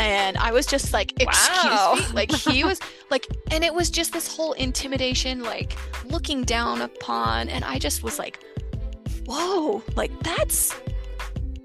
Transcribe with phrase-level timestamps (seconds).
[0.00, 1.94] and I was just like, excuse Wow.
[1.96, 2.06] me.
[2.14, 5.76] Like he was like and it was just this whole intimidation, like
[6.06, 8.38] looking down upon, and I just was like,
[9.26, 10.74] whoa, like that's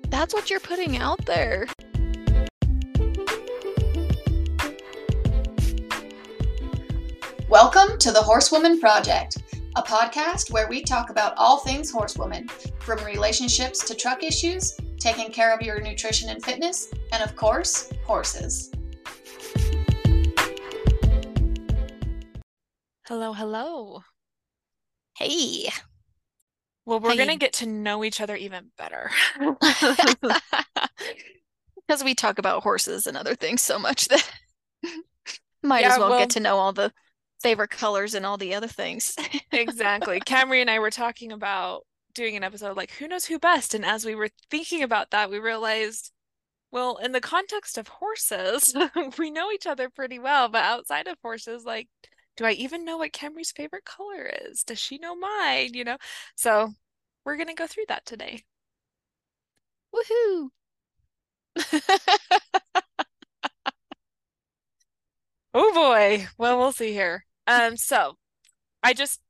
[0.10, 1.68] that's what you're putting out there.
[7.48, 9.38] Welcome to the Horsewoman Project,
[9.76, 12.48] a podcast where we talk about all things horsewoman,
[12.80, 17.92] from relationships to truck issues, taking care of your nutrition and fitness, and of course,
[18.06, 18.72] horses.
[23.08, 24.02] Hello, hello.
[25.18, 25.70] Hey.
[26.86, 29.12] Well, we're How going to get to know each other even better.
[31.88, 34.28] Because we talk about horses and other things so much that
[35.64, 36.92] might Yeah, as well, well- get to know all the
[37.44, 39.16] favorite colors and all the other things.
[39.52, 40.20] exactly.
[40.20, 41.84] Camri and I were talking about
[42.16, 45.30] doing an episode like who knows who best and as we were thinking about that
[45.30, 46.12] we realized
[46.72, 48.76] well in the context of horses
[49.20, 51.90] we know each other pretty well but outside of horses like
[52.38, 55.98] do I even know what Camri's favorite color is does she know mine you know
[56.36, 56.74] so
[57.26, 58.44] we're going to go through that today
[59.92, 60.52] Woohoo!
[65.54, 66.28] Oh boy.
[66.38, 67.26] Well, we'll see here.
[67.48, 68.18] Um, so
[68.84, 69.22] I just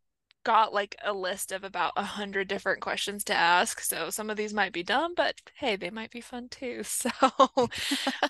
[0.46, 3.82] got like a list of about a hundred different questions to ask.
[3.82, 6.84] So some of these might be dumb, but hey, they might be fun too.
[6.96, 7.10] So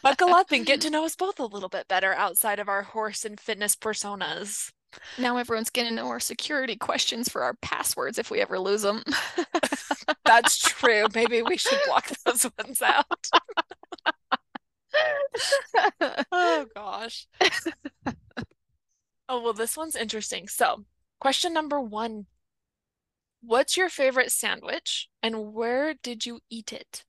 [0.02, 2.82] buckle up and get to know us both a little bit better outside of our
[2.84, 4.72] horse and fitness personas.
[5.18, 8.82] Now everyone's getting to know our security questions for our passwords if we ever lose
[8.82, 9.04] them.
[10.26, 11.06] That's true.
[11.14, 13.06] Maybe we should block those ones out.
[16.32, 17.28] Oh gosh.
[19.28, 20.48] Oh, well, this one's interesting.
[20.48, 20.86] So,
[21.20, 22.28] question number one.
[23.40, 27.06] What's your favorite sandwich and where did you eat it?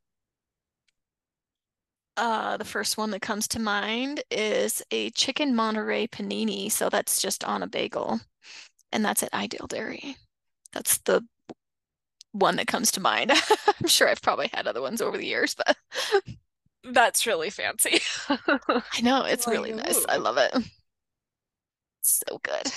[2.17, 6.71] Uh, the first one that comes to mind is a chicken Monterey panini.
[6.73, 8.21] So that's just on a bagel.
[8.93, 10.17] And that's at Ideal Dairy.
[10.73, 11.27] That's the
[12.33, 13.33] one that comes to mind.
[13.81, 15.77] I'm sure I've probably had other ones over the years, but
[16.85, 18.01] That's really fancy.
[18.93, 20.05] I know it's really Like, nice.
[20.09, 20.53] I love it.
[22.01, 22.73] So good.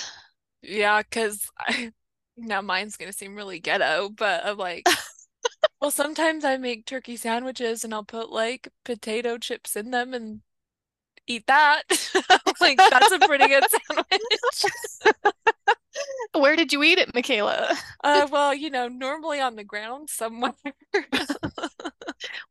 [0.62, 1.92] Yeah, because I
[2.38, 5.00] now mine's gonna seem really ghetto, but I'm like,
[5.82, 10.42] well, sometimes I make turkey sandwiches and I'll put like potato chips in them and
[11.28, 11.84] eat that.
[12.62, 14.66] Like, that's a pretty good sandwich.
[16.34, 17.78] Where did you eat it, McKayla?
[18.04, 20.54] Uh, well, you know, normally on the ground somewhere.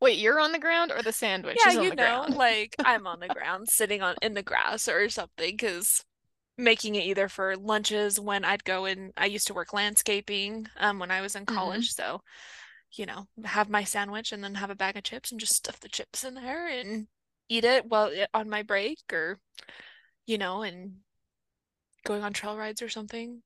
[0.00, 2.34] Wait, you're on the ground or the sandwich Yeah, is on you the know, ground?
[2.34, 6.04] like I'm on the ground sitting on in the grass or something because
[6.58, 10.98] making it either for lunches when I'd go and I used to work landscaping um
[11.00, 11.48] when I was in Mhm.
[11.48, 12.22] college, so
[12.92, 15.80] you know, have my sandwich and then have a bag of chips and just stuff
[15.80, 17.08] the chips in there and
[17.48, 19.38] eat it while on my break or
[20.26, 20.98] you know, and
[22.04, 23.42] going on trail rides or something.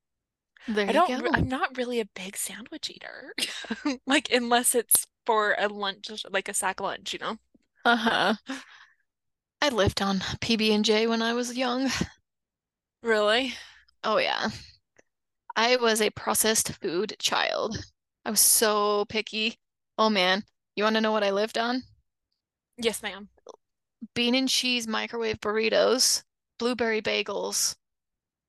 [0.66, 1.14] There I don't.
[1.18, 1.22] Go.
[1.34, 3.34] I'm not really a big sandwich eater.
[4.06, 7.38] Like unless it's for a lunch, like a sack lunch, you know?
[7.84, 8.36] Uh-huh.
[9.62, 11.90] I lived on PB&J when I was young.
[13.02, 13.54] Really?
[14.04, 14.50] Oh yeah.
[15.56, 17.84] I was a processed food child.
[18.24, 19.56] I was so picky.
[19.98, 20.44] Oh man,
[20.76, 21.84] you want to know what I lived on?
[22.76, 23.28] Yes, ma'am.
[24.14, 26.24] Bean and cheese microwave burritos,
[26.58, 27.76] blueberry bagels,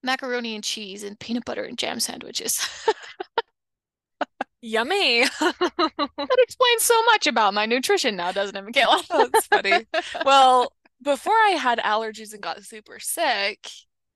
[0.03, 2.67] macaroni and cheese, and peanut butter and jam sandwiches.
[4.61, 5.25] Yummy.
[5.39, 9.03] That explains so much about my nutrition now, doesn't it, McKayla?
[9.09, 9.85] Oh, that's funny.
[10.25, 13.69] Well, before I had allergies and got super sick,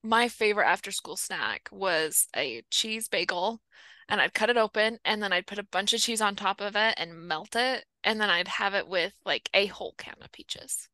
[0.07, 3.61] my favorite after school snack was a cheese bagel.
[4.09, 6.61] And I'd cut it open and then I'd put a bunch of cheese on top
[6.61, 7.83] of it and melt it.
[8.05, 10.87] And then I'd have it with like a whole can of peaches.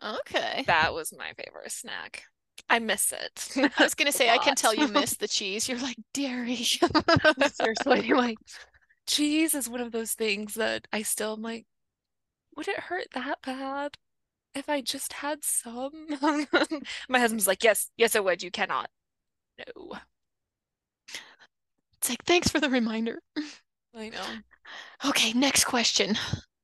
[0.00, 0.62] Okay.
[0.68, 2.24] That was my favorite snack.
[2.68, 3.48] I miss it.
[3.78, 5.68] I was gonna say, I can tell you miss the cheese.
[5.68, 6.56] You're like, dairy.
[7.54, 8.38] Seriously, like
[9.06, 11.66] cheese is one of those things that I still am like,
[12.56, 13.96] would it hurt that bad
[14.54, 16.06] if I just had some?
[17.08, 18.42] My husband's like, yes, yes, it would.
[18.42, 18.90] You cannot.
[19.58, 19.98] No,
[21.98, 23.20] It's like, thanks for the reminder.
[23.94, 24.42] I know.
[25.04, 26.16] Okay, next question.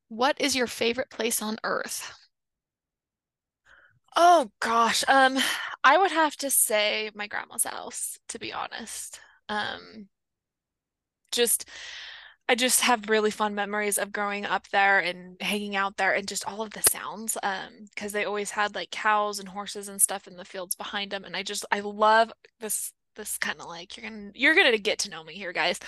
[0.08, 2.12] What is your favorite place on Earth?
[4.16, 5.38] Oh gosh, um,
[5.84, 9.20] I would have to say my grandma's house, to be honest.
[9.48, 10.08] Um,
[11.32, 11.64] just
[12.50, 16.26] I just have really fun memories of growing up there and hanging out there and
[16.26, 17.38] just all of the sounds.
[17.44, 21.12] Um, because they always had like cows and horses and stuff in the fields behind
[21.12, 24.78] them, and I just I love this this kind of like you're gonna you're gonna
[24.78, 25.78] get to know me here, guys.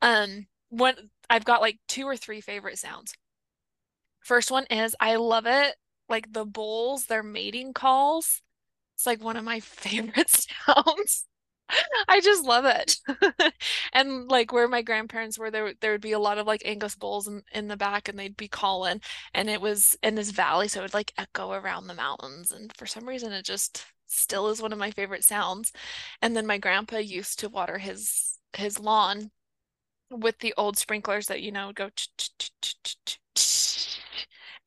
[0.00, 0.94] Um, one
[1.28, 3.14] I've got like two or three favorite sounds.
[4.20, 5.74] First one is I love it
[6.08, 8.42] like the bulls, their mating calls.
[8.94, 10.30] It's like one of my favorite
[10.66, 11.26] sounds.
[12.08, 12.96] I just love it.
[13.92, 16.94] and like where my grandparents were, there there would be a lot of like Angus
[16.94, 19.00] bulls in, in the back and they'd be calling.
[19.34, 22.52] And it was in this valley, so it would like echo around the mountains.
[22.52, 25.72] And for some reason it just still is one of my favorite sounds.
[26.20, 29.30] And then my grandpa used to water his his lawn
[30.10, 31.90] with the old sprinklers that you know go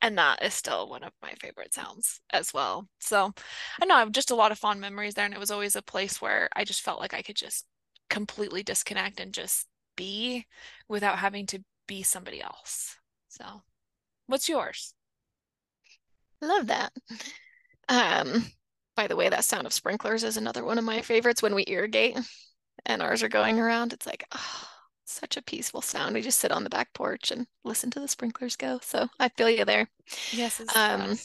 [0.06, 2.88] and that is still one of my favorite sounds as well.
[3.00, 3.34] So
[3.82, 5.76] I know I have just a lot of fond memories there, and it was always
[5.76, 7.66] a place where I just felt like I could just
[8.08, 9.66] completely disconnect and just
[9.98, 10.46] be
[10.88, 12.98] without having to be somebody else.
[13.30, 13.64] So,
[14.28, 14.94] what's yours?
[16.40, 16.94] Love that.
[17.90, 18.46] Um,
[18.96, 21.66] by the way, that sound of sprinklers is another one of my favorites when we
[21.68, 22.16] irrigate
[22.86, 23.92] and ours are going around.
[23.92, 24.68] It's like, oh,
[25.14, 26.16] such a peaceful sound.
[26.16, 28.80] We just sit on the back porch and listen to the sprinklers go.
[28.82, 29.90] So I feel you there.
[30.32, 31.18] Yes, it's um,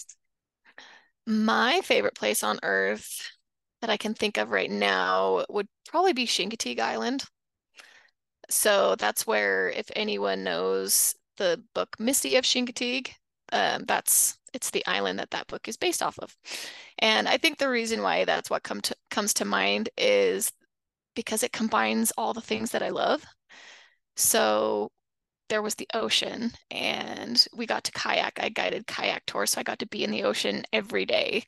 [1.27, 3.31] my favorite place on earth
[3.81, 7.25] that I can think of right now would probably be Chincoteague Island.
[8.51, 13.11] So that's where, if anyone knows the book Misty of Chincoteague,
[13.53, 16.37] um, that's it's the island that that book is based off of.
[16.99, 20.53] And I think the reason why that's what come to, comes to mind is
[21.15, 23.25] because it combines all the things that I love.
[24.21, 24.91] So
[25.49, 28.39] there was the ocean and we got to kayak.
[28.41, 31.45] I guided kayak tours, so I got to be in the ocean every day.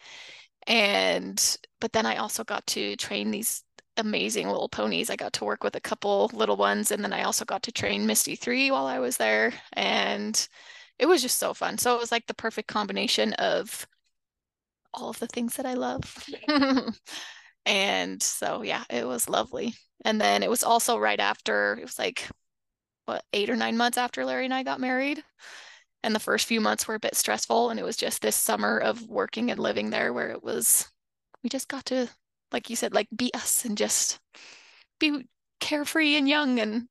[0.67, 3.65] And but then I also got to train these
[3.97, 5.11] amazing little ponies.
[5.11, 7.73] I got to work with a couple little ones and then I also got to
[7.73, 10.49] train Misty 3 while I was there and
[10.99, 11.79] it was just so fun.
[11.79, 13.87] So it was like the perfect combination of
[14.95, 16.29] all of the things that I love.
[17.67, 19.75] and so yeah, it was lovely.
[20.05, 22.29] And then it was also right after, it was like
[23.07, 25.25] what eight or nine months after Larry and I got married.
[26.05, 27.71] And the first few months were a bit stressful.
[27.71, 30.89] And it was just this summer of working and living there where it was,
[31.45, 32.09] we just got to,
[32.53, 34.21] like you said, like be us and just
[35.01, 35.27] be
[35.61, 36.89] carefree and young and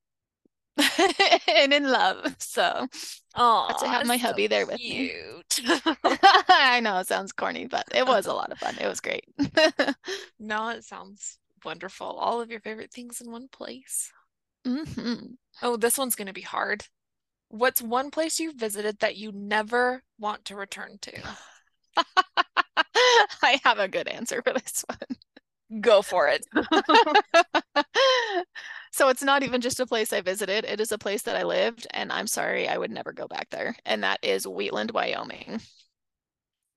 [1.48, 2.36] and in love.
[2.40, 2.88] So
[3.36, 5.62] Oh, to have my so hubby there with cute.
[5.64, 5.82] me.
[6.50, 8.78] I know it sounds corny, but it was a lot of fun.
[8.80, 9.26] It was great.
[10.40, 12.08] no, it sounds wonderful.
[12.08, 14.12] All of your favorite things in one place.
[14.66, 15.34] Mm-hmm.
[15.62, 16.86] Oh, this one's going to be hard.
[17.50, 21.22] What's one place you visited that you never want to return to?
[23.44, 25.82] I have a good answer for this one.
[25.82, 26.46] Go for it.
[28.92, 31.44] so it's not even just a place I visited, it is a place that I
[31.44, 33.76] lived, and I'm sorry, I would never go back there.
[33.86, 35.62] And that is Wheatland, Wyoming.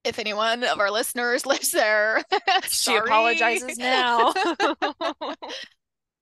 [0.04, 2.22] If anyone of our listeners lives there,
[2.68, 4.32] she apologizes now.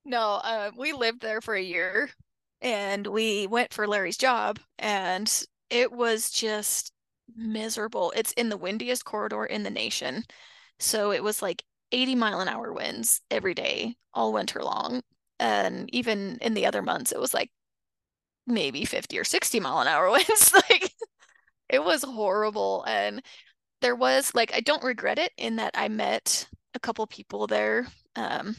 [0.04, 2.10] No, uh, we lived there for a year
[2.60, 6.92] and we went for Larry's job and it was just
[7.36, 8.12] miserable.
[8.16, 10.24] It's in the windiest corridor in the nation.
[10.78, 15.02] So it was like 80 mile an hour winds every day, all winter long.
[15.38, 17.50] And even in the other months, it was like
[18.46, 20.52] maybe 50 or 60 mile an hour winds.
[20.54, 20.92] like
[21.68, 22.84] it was horrible.
[22.86, 23.22] And
[23.82, 27.86] there was like, I don't regret it in that I met a couple people there
[28.16, 28.56] um,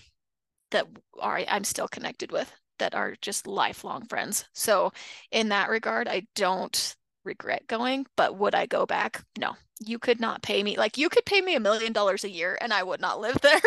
[0.73, 0.87] that
[1.19, 4.45] are I'm still connected with that are just lifelong friends.
[4.53, 4.91] So
[5.31, 9.23] in that regard, I don't regret going, but would I go back?
[9.37, 9.55] No.
[9.79, 12.57] You could not pay me like you could pay me a million dollars a year
[12.61, 13.61] and I would not live there.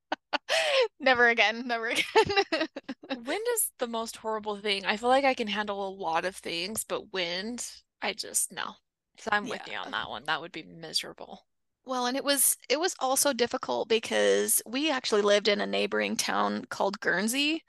[1.00, 2.04] never again, never again.
[3.10, 4.84] wind is the most horrible thing.
[4.84, 7.66] I feel like I can handle a lot of things, but wind,
[8.02, 8.72] I just no.
[9.18, 9.74] So I'm with yeah.
[9.74, 10.24] you on that one.
[10.26, 11.46] That would be miserable.
[11.86, 16.16] Well, and it was it was also difficult because we actually lived in a neighboring
[16.16, 17.62] town called Guernsey,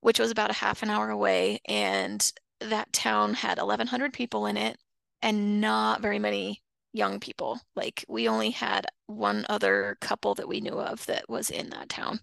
[0.00, 1.60] which was about a half an hour away.
[1.66, 4.78] And that town had 1,100 people in it
[5.22, 6.62] and not very many
[6.92, 7.60] young people.
[7.76, 11.88] Like we only had one other couple that we knew of that was in that
[11.90, 12.20] town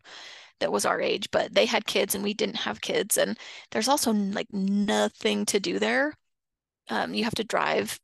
[0.59, 3.17] that was our age, but they had kids and we didn't have kids.
[3.17, 3.37] And
[3.71, 6.15] there's also like nothing to do there.
[6.89, 7.99] Um, you have to drive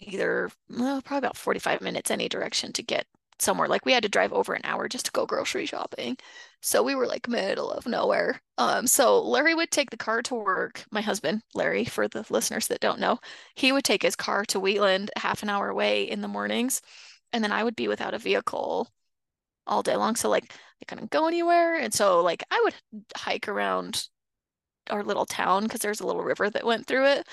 [0.00, 3.06] either well, probably about 45 minutes any direction to get
[3.38, 3.68] somewhere.
[3.68, 6.16] Like we had to drive over an hour just to go grocery shopping.
[6.60, 8.40] So we were like middle of nowhere.
[8.58, 10.84] Um, so Larry would take the car to work.
[10.90, 13.18] My husband, Larry, for the listeners that don't know,
[13.56, 16.80] he would take his car to Wheatland half an hour away in the mornings.
[17.32, 18.88] And then I would be without a vehicle
[19.66, 20.16] all day long.
[20.16, 21.76] So like I couldn't go anywhere.
[21.78, 22.74] And so like I would
[23.16, 24.08] hike around
[24.90, 27.28] our little town because there's a little river that went through it.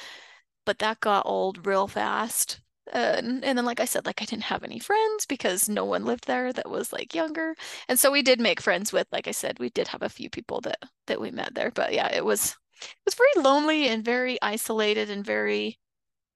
[0.66, 2.62] But that got old real fast
[2.92, 6.06] and, and then like i said like i didn't have any friends because no one
[6.06, 7.54] lived there that was like younger
[7.88, 10.28] and so we did make friends with like i said we did have a few
[10.28, 14.04] people that that we met there but yeah it was it was very lonely and
[14.04, 15.78] very isolated and very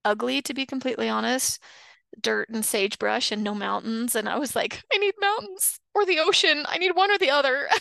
[0.06, 1.60] ugly to be completely honest
[2.22, 4.16] dirt and sagebrush and no mountains.
[4.16, 6.64] And I was like, I need mountains or the ocean.
[6.68, 7.68] I need one or the other.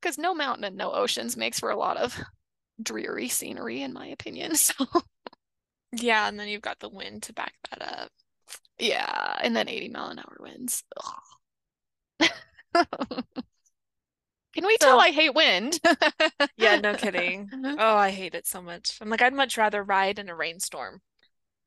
[0.00, 2.18] Because no mountain and no oceans makes for a lot of
[2.82, 4.54] dreary scenery, in my opinion.
[4.56, 4.86] So,
[5.92, 8.12] Yeah, and then you've got the wind to back that up.
[8.78, 9.36] yeah.
[9.42, 10.84] And then 80 mile an hour winds.
[14.54, 15.80] Can we tell I hate wind?
[16.56, 17.52] Yeah, no kidding.
[17.76, 18.98] Oh, I hate it so much.
[19.00, 21.00] I'm like, I'd much rather ride in a rainstorm.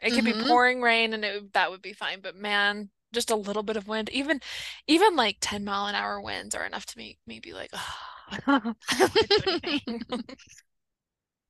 [0.02, 0.26] It could Mhm.
[0.26, 3.78] be pouring rain and it, that would be fine, but man, just a little bit
[3.78, 4.42] of wind, even
[4.88, 7.72] even like 10 mile an hour winds are enough to make me be like,
[8.48, 8.76] oh,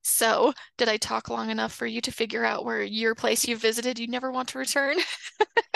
[0.04, 3.58] So, did I talk long enough for you to figure out where your place you
[3.58, 4.98] visited you never want to return?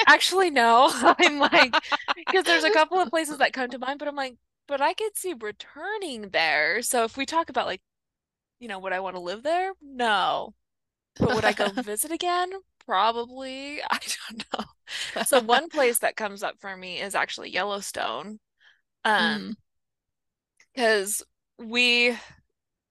[0.05, 0.89] Actually, no.
[1.19, 1.75] I'm like,
[2.15, 4.35] because there's a couple of places that come to mind, but I'm like,
[4.67, 6.81] but I could see returning there.
[6.81, 7.81] So if we talk about like,
[8.59, 9.73] you know, would I want to live there?
[9.81, 10.55] No.
[11.21, 12.51] But would I go visit again?
[12.85, 13.81] Probably.
[13.83, 14.65] I don't know.
[15.21, 18.39] So one place that comes up for me is actually Yellowstone.
[19.05, 19.57] Um, Mm.
[20.73, 21.23] because
[21.57, 22.17] we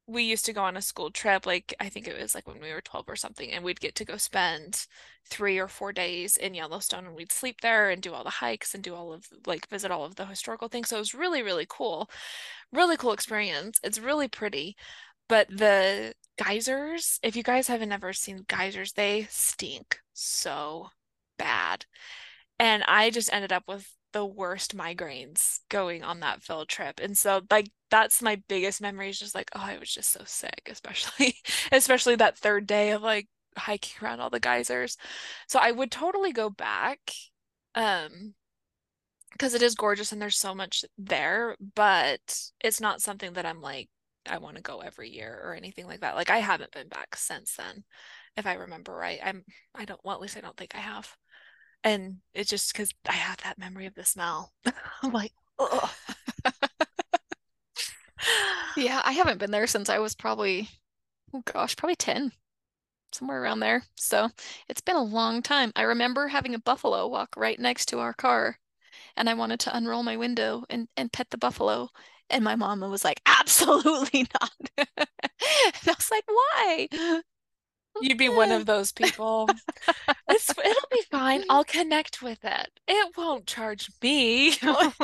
[0.06, 2.60] we used to go on a school trip, like I think it was like when
[2.60, 4.86] we were 12 or something, and we'd get to go spend
[5.28, 8.74] three or four days in Yellowstone and we'd sleep there and do all the hikes
[8.74, 10.88] and do all of like visit all of the historical things.
[10.88, 12.08] So it was really, really cool.
[12.72, 13.80] Really cool experience.
[13.82, 14.76] It's really pretty.
[15.28, 20.90] But the geysers, if you guys haven't ever seen geysers, they stink so
[21.38, 21.84] bad.
[22.58, 27.00] And I just ended up with the worst migraines going on that field trip.
[27.02, 30.22] And so like that's my biggest memory is just like, oh, I was just so
[30.24, 31.36] sick, especially
[31.70, 34.96] especially that third day of like hiking around all the geysers.
[35.48, 36.98] So I would totally go back.
[37.74, 38.34] Um
[39.32, 43.60] because it is gorgeous and there's so much there, but it's not something that I'm
[43.60, 43.90] like
[44.26, 46.16] I want to go every year or anything like that.
[46.16, 47.84] Like I haven't been back since then,
[48.36, 49.20] if I remember right.
[49.22, 49.44] I'm
[49.74, 51.14] I don't well, at least I don't think I have.
[51.86, 54.52] And it's just because I have that memory of the smell.
[55.02, 55.88] I'm like, ugh.
[58.76, 60.68] Yeah, I haven't been there since I was probably,
[61.34, 62.32] oh gosh, probably 10,
[63.12, 63.84] somewhere around there.
[63.96, 64.30] So
[64.68, 65.72] it's been a long time.
[65.76, 68.58] I remember having a buffalo walk right next to our car,
[69.16, 71.88] and I wanted to unroll my window and, and pet the buffalo.
[72.30, 74.50] And my mama was like, absolutely not.
[74.78, 74.88] And
[75.88, 76.88] I was like, why?
[78.00, 79.48] You'd be one of those people.
[80.28, 81.44] It's it'll be fine.
[81.48, 82.70] I'll connect with it.
[82.88, 84.56] It won't charge me.
[84.60, 84.94] Don't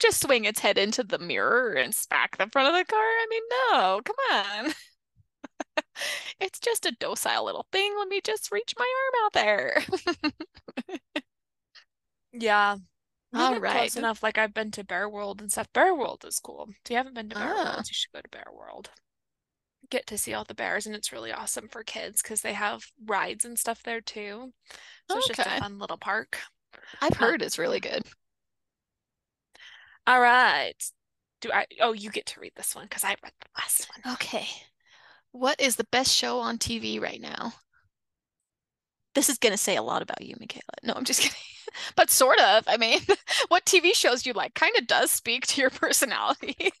[0.00, 3.00] just swing its head into the mirror and smack the front of the car.
[3.00, 4.16] I mean, no, come
[4.66, 4.72] on.
[6.40, 7.94] It's just a docile little thing.
[7.98, 9.84] Let me just reach my arm out there.
[12.32, 12.76] Yeah.
[13.32, 14.22] All Even close enough.
[14.22, 15.72] Like I've been to Bear World and stuff.
[15.72, 16.68] Bear World is cool.
[16.84, 17.64] If you haven't been to Bear Ah.
[17.74, 18.90] World, you should go to Bear World.
[19.90, 22.84] Get to see all the bears, and it's really awesome for kids because they have
[23.04, 24.52] rides and stuff there too.
[25.08, 26.38] So it's just a fun little park.
[27.00, 28.04] I've Uh, heard it's really good.
[30.06, 30.74] All right.
[31.40, 31.66] Do I?
[31.80, 34.04] Oh, you get to read this one because I read the last one.
[34.06, 34.46] Okay.
[35.32, 37.54] What is the best show on TV right now?
[39.14, 40.60] This is going to say a lot about you, McKayla.
[40.84, 41.36] No, I'm just kidding.
[41.94, 42.64] But sort of.
[42.66, 42.98] I mean,
[43.48, 46.72] what TV shows you like kind of does speak to your personality.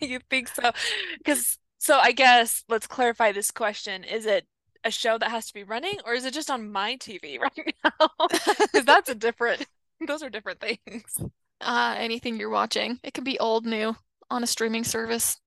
[0.00, 0.72] You think so?
[1.18, 4.04] Because so I guess let's clarify this question.
[4.04, 4.46] Is it
[4.84, 7.76] a show that has to be running or is it just on my TV right
[7.84, 8.10] now?
[8.72, 9.66] Because that's a different,
[10.06, 11.24] those are different things.
[11.62, 13.00] Uh, anything you're watching.
[13.02, 13.96] It can be old, new,
[14.30, 15.38] on a streaming service.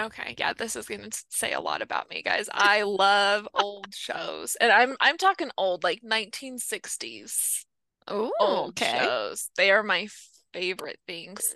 [0.00, 2.48] Okay, yeah, this is gonna say a lot about me, guys.
[2.52, 4.56] I love old shows.
[4.56, 7.66] And I'm I'm talking old, like 1960s
[8.06, 9.12] Oh, okay.
[9.12, 9.50] shows.
[9.56, 10.08] They are my
[10.52, 11.54] favorite things.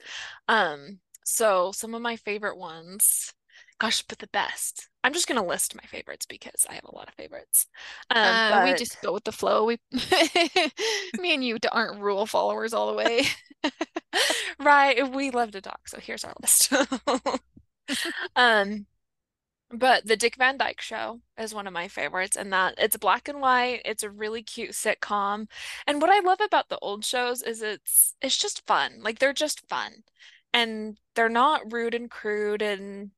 [0.49, 3.33] Um, so some of my favorite ones,
[3.79, 4.89] gosh, but the best.
[5.05, 7.67] I'm just gonna list my favorites because I have a lot of favorites.
[8.11, 9.65] Um, Uh, we just go with the flow.
[9.67, 9.79] We,
[11.19, 13.27] me and you aren't rule followers all the way.
[14.59, 16.73] Right, we love to talk, so here's our list.
[18.37, 18.87] Um,
[19.71, 23.29] but the Dick Van Dyke Show is one of my favorites, and that it's black
[23.29, 23.83] and white.
[23.85, 25.49] It's a really cute sitcom.
[25.87, 29.01] And what I love about the old shows is it's it's just fun.
[29.03, 30.05] Like they're just fun.
[30.55, 33.11] And they're not rude and crude and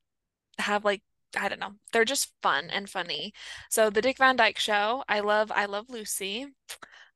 [0.59, 1.03] have like
[1.37, 1.75] I don't know.
[1.93, 3.33] They're just fun and funny.
[3.71, 6.47] So the Dick Van Dyke Show, I love I love Lucy.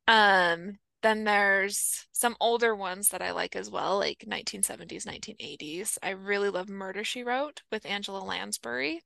[0.08, 5.98] Um, then there's some older ones that I like as well, like 1970s, 1980s.
[6.02, 9.02] I really love Murder, She Wrote with Angela Lansbury.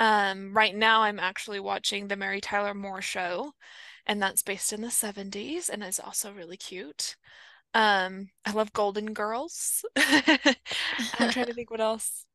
[0.00, 3.52] Um, right now I'm actually watching The Mary Tyler Moore Show,
[4.06, 7.16] and that's based in the 70s and is also really cute.
[7.74, 9.84] Um, I love Golden Girls.
[9.96, 12.26] I'm trying to think what else.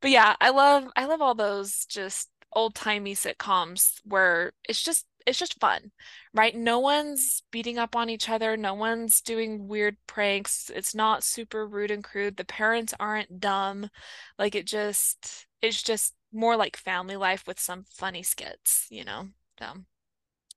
[0.00, 5.38] But yeah, I love I love all those just old-timey sitcoms where it's just it's
[5.38, 5.92] just fun,
[6.34, 6.56] right?
[6.56, 10.70] No one's beating up on each other, no one's doing weird pranks.
[10.74, 12.36] It's not super rude and crude.
[12.36, 13.90] The parents aren't dumb.
[14.38, 19.28] Like it just it's just more like family life with some funny skits, you know.
[19.58, 19.66] So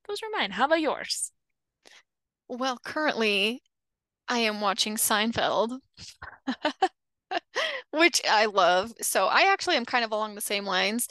[0.07, 0.51] those are mine.
[0.51, 1.31] How about yours?
[2.47, 3.63] Well, currently
[4.27, 5.79] I am watching Seinfeld,
[7.91, 8.93] which I love.
[9.01, 11.07] So I actually am kind of along the same lines.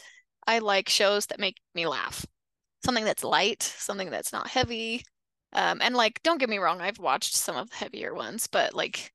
[0.47, 2.27] I like shows that make me laugh.
[2.85, 5.05] Something that's light, something that's not heavy.
[5.55, 8.75] Um, and like, don't get me wrong, I've watched some of the heavier ones, but
[8.75, 9.13] like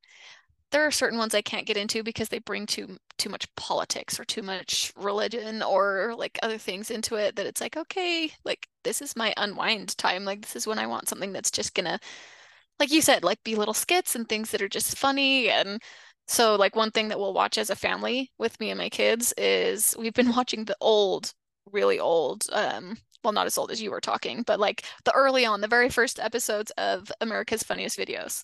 [0.71, 4.19] there are certain ones I can't get into because they bring too too much politics
[4.19, 8.67] or too much religion or like other things into it that it's like, okay, like
[8.83, 10.25] this is my unwind time.
[10.25, 11.99] Like this is when I want something that's just gonna
[12.79, 15.81] like you said, like be little skits and things that are just funny and
[16.27, 19.33] so like one thing that we'll watch as a family with me and my kids
[19.37, 21.33] is we've been watching the old,
[21.71, 25.45] really old, um, well, not as old as you were talking, but like the early
[25.45, 28.43] on, the very first episodes of America's Funniest Videos.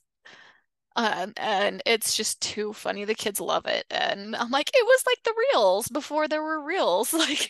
[0.95, 3.03] Um, and it's just too funny.
[3.05, 3.85] The kids love it.
[3.89, 7.13] And I'm like, it was like the reels before there were reels.
[7.23, 7.49] Like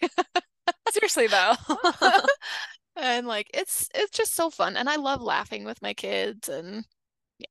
[0.91, 1.55] seriously though.
[2.95, 4.77] and like it's it's just so fun.
[4.77, 6.85] And I love laughing with my kids and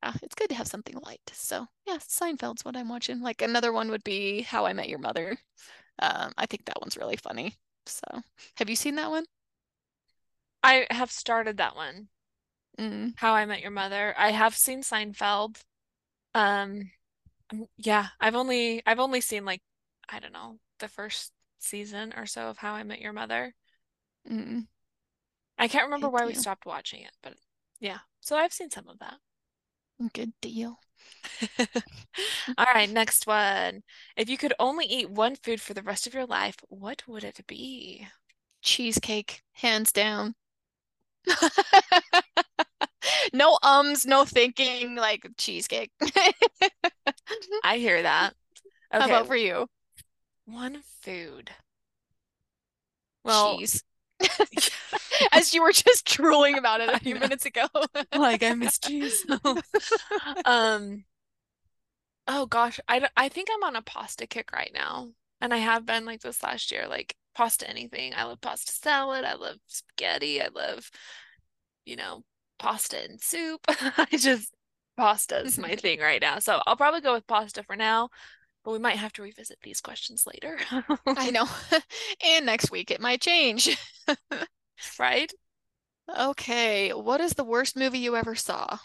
[0.02, 1.20] yeah, it's good to have something light.
[1.32, 3.20] So yeah, Seinfeld's what I'm watching.
[3.20, 5.36] Like another one would be How I Met Your Mother.
[5.98, 7.56] Um, I think that one's really funny.
[7.86, 8.04] So
[8.56, 9.24] have you seen that one?
[10.62, 12.08] I have started that one.
[12.78, 13.14] Mm.
[13.16, 14.14] How I Met Your Mother.
[14.16, 15.62] I have seen Seinfeld.
[16.34, 16.90] Um,
[17.76, 19.60] yeah, I've only I've only seen like
[20.08, 23.54] I don't know the first season or so of How I Met Your Mother.
[24.30, 24.66] Mm.
[25.58, 27.34] I can't remember Good why we stopped watching it, but
[27.80, 27.98] yeah.
[28.20, 29.16] So I've seen some of that.
[30.12, 30.80] Good deal.
[32.58, 33.82] All right, next one.
[34.16, 37.24] If you could only eat one food for the rest of your life, what would
[37.24, 38.08] it be?
[38.62, 40.34] Cheesecake, hands down.
[43.32, 45.90] No ums, no thinking, like cheesecake.
[47.62, 48.34] I hear that.
[48.98, 49.68] How Okay, about for you?
[50.44, 51.50] one food.
[53.24, 53.82] Well, Cheese.
[55.32, 57.66] As you were just drooling about it a few minutes ago.
[58.16, 59.24] like I miss cheese.
[60.44, 61.04] Um,
[62.26, 65.08] oh gosh, I I think I'm on a pasta kick right now.
[65.40, 68.12] And I have been like this last year, like pasta anything.
[68.14, 69.24] I love pasta salad.
[69.24, 70.40] I love spaghetti.
[70.40, 70.90] I love,
[71.84, 72.24] you know,
[72.58, 73.60] pasta and soup.
[73.68, 74.52] I just,
[74.96, 76.38] pasta is my thing right now.
[76.38, 78.10] So I'll probably go with pasta for now,
[78.64, 80.58] but we might have to revisit these questions later.
[81.16, 81.46] I know.
[82.24, 83.76] And next week it might change.
[84.98, 85.32] Right?
[86.08, 88.78] Okay, what is the worst movie you ever saw?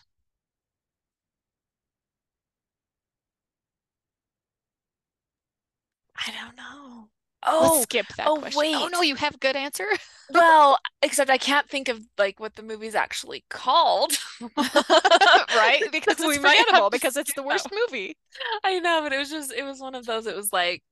[6.16, 7.10] I don't know.
[7.46, 8.62] Let's Oh, skip that oh, question.
[8.76, 9.86] Oh no, you have a good answer?
[10.30, 14.12] Well, except I can't think of like what the movie's actually called.
[14.58, 15.82] Right?
[15.92, 18.18] Because it's have forgettable because it's the worst movie.
[18.64, 20.28] I know, but it was just it was one of those.
[20.28, 20.84] It was like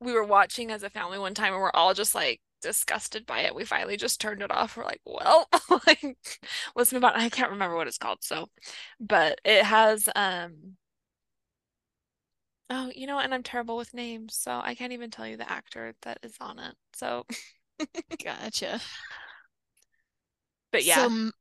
[0.00, 3.40] we were watching as a family one time and we're all just like disgusted by
[3.40, 3.54] it.
[3.54, 4.76] We finally just turned it off.
[4.76, 5.48] We're like, well,
[5.86, 6.16] like
[6.74, 7.12] let's move on.
[7.14, 8.48] I can't remember what it's called, so
[9.00, 10.76] but it has um
[12.70, 15.50] oh, you know, and I'm terrible with names, so I can't even tell you the
[15.50, 16.74] actor that is on it.
[16.94, 17.26] So,
[18.24, 18.80] Gotcha.
[20.72, 21.04] but yeah.
[21.06, 21.32] m-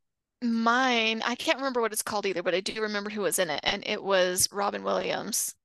[0.41, 3.49] mine, I can't remember what it's called either, but I do remember who was in
[3.49, 5.55] it, and it was Robin Williams.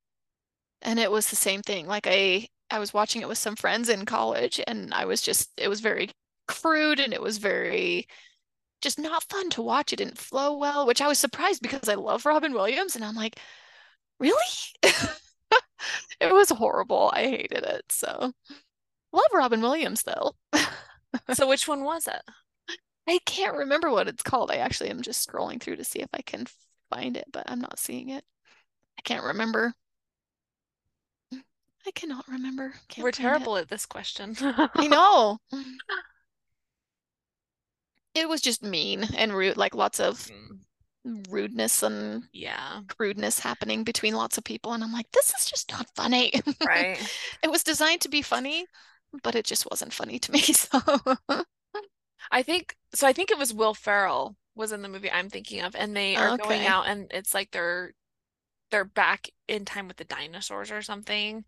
[0.83, 1.87] And it was the same thing.
[1.87, 5.51] Like I I was watching it with some friends in college, and I was just
[5.59, 6.11] it was very
[6.49, 8.07] crude and it was very
[8.83, 9.93] just not fun to watch.
[9.93, 13.17] It didn't flow well, which I was surprised because I love Robin Williams, and I'm
[13.17, 13.39] like,
[14.21, 14.37] really?
[16.21, 17.11] It was horrible.
[17.15, 17.85] I hated it.
[17.91, 18.33] So
[19.13, 20.33] love Robin Williams though.
[21.35, 22.23] So which one was it?
[23.09, 24.51] I can't remember what it's called.
[24.51, 26.47] I actually am just scrolling through to see if I can
[26.91, 28.25] find it, but I'm not seeing it.
[28.99, 29.75] I can't remember.
[31.87, 32.75] I cannot remember.
[32.89, 33.47] Can't We're find it.
[33.47, 34.37] terrible at this question.
[34.41, 35.39] I know.
[38.15, 40.61] It was just mean and rude, like lots of Mm,
[41.05, 44.73] rudeness and Yeah, crudeness happening between lots of people.
[44.73, 46.33] And I'm like, this is just not funny.
[46.67, 46.99] right.
[47.43, 48.67] It was designed to be funny,
[49.23, 50.41] but it just wasn't funny to me.
[50.53, 50.81] So
[52.31, 53.07] I think so.
[53.07, 56.17] I think it was Will Ferrell was in the movie I'm thinking of, and they
[56.17, 57.93] are going out, and it's like they're
[58.71, 61.45] they're back in time with the dinosaurs or something.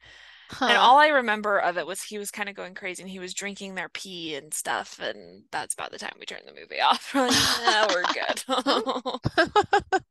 [0.67, 3.19] And all I remember of it was he was kind of going crazy, and he
[3.19, 6.81] was drinking their pee and stuff, and that's about the time we turned the movie
[6.81, 7.11] off.
[7.15, 10.01] We're like, yeah, we're good.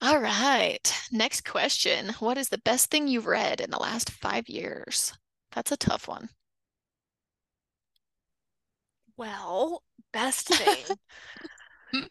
[0.00, 0.90] All right.
[1.12, 2.10] Next question.
[2.18, 5.12] What is the best thing you've read in the last five years?
[5.52, 6.30] That's a tough one.
[9.16, 10.96] Well, best thing.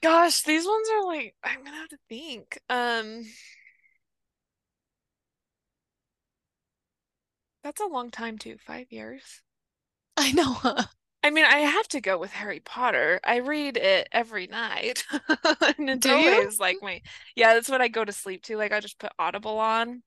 [0.02, 2.60] Gosh, these ones are like I'm gonna have to think.
[2.70, 3.26] Um
[7.65, 9.41] That's a long time too, five years.
[10.17, 10.54] I know.
[10.54, 10.84] Huh?
[11.23, 13.19] I mean, I have to go with Harry Potter.
[13.23, 15.04] I read it every night.
[15.78, 16.47] and it's Do you?
[16.47, 17.01] always like my
[17.36, 18.58] yeah, that's what I go to sleep to.
[18.58, 20.04] Like I just put Audible on.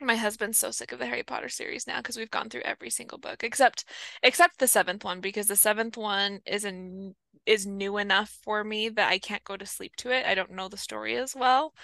[0.00, 2.90] My husband's so sick of the Harry Potter series now because we've gone through every
[2.90, 3.84] single book except
[4.22, 7.14] except the seventh one because the seventh one is an
[7.46, 10.26] is new enough for me that I can't go to sleep to it.
[10.26, 11.74] I don't know the story as well,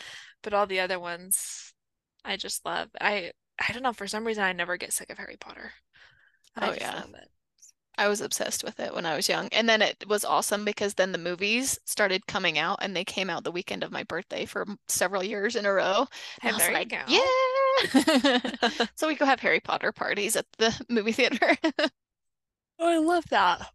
[0.43, 1.75] but all the other ones
[2.25, 2.89] I just love.
[3.01, 5.73] I I don't know, for some reason I never get sick of Harry Potter.
[6.57, 7.05] I Oh, yeah.
[7.99, 9.49] I was obsessed with it when I was young.
[9.53, 13.29] And then it was awesome because then the movies started coming out and they came
[13.31, 16.07] out the weekend of my birthday for several years in a row.
[16.43, 17.05] And And I was there you go.
[17.07, 17.21] yeah.
[18.97, 21.57] So we go have Harry Potter parties at the movie theater.
[22.79, 23.73] Oh, I love that.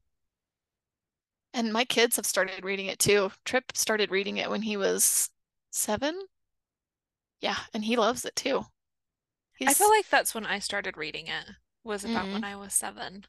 [1.54, 3.34] And my kids have started reading it too.
[3.44, 5.30] Trip started reading it when he was
[5.72, 6.30] seven.
[7.42, 8.68] Yeah, and he loves it too.
[9.66, 11.46] I feel like that's when I started reading it,
[11.84, 12.34] was about Mhm.
[12.34, 13.26] when I was seven.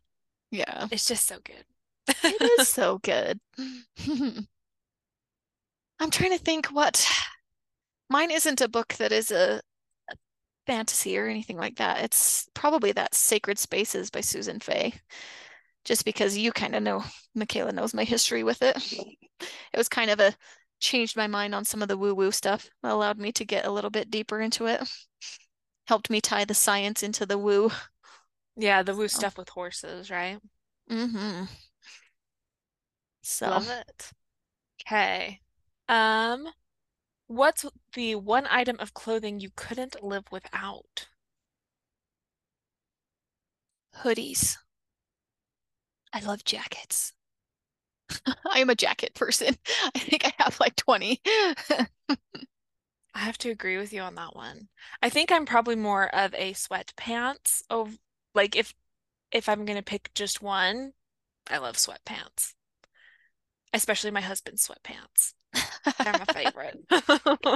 [0.51, 1.65] yeah, It's just so good.
[2.09, 3.41] it is so good.
[6.01, 7.07] I'm trying to think what
[8.11, 9.61] mine isn't a book that is a
[10.11, 10.17] a
[10.67, 12.03] fantasy or anything like that.
[12.05, 14.95] It's probably that Sacred Spaces by Susan Fay.
[15.85, 17.05] Just because you kind of know,
[17.37, 18.77] McKayla knows my history with it.
[19.73, 20.35] It was kind of a
[20.81, 23.91] changed my mind on some of the woo-woo stuff, allowed me to get a little
[23.91, 24.83] bit deeper into it.
[25.89, 27.73] Helped me tie the science into the woo.
[28.57, 29.19] Yeah, the woo So.
[29.19, 30.39] stuff with horses, right?
[30.91, 31.45] Mm-hmm.
[33.23, 34.13] So Love it.
[34.83, 35.41] Okay.
[35.89, 36.49] Um,
[37.29, 41.09] what's the one item of clothing you couldn't live without?
[44.03, 44.57] hoodies.
[46.13, 47.15] I love jackets.
[48.51, 49.57] I am a jacket person.
[49.95, 51.21] I think I have like 20.
[53.19, 54.69] I have to agree with you on that one.
[55.03, 57.99] I think I'm probably more of a sweatpants of
[58.33, 58.73] like if
[59.33, 60.93] if I'm gonna pick just one,
[61.51, 62.55] I love sweatpants.
[63.75, 65.35] Especially my husband's sweatpants.
[65.99, 66.79] They're my favorite.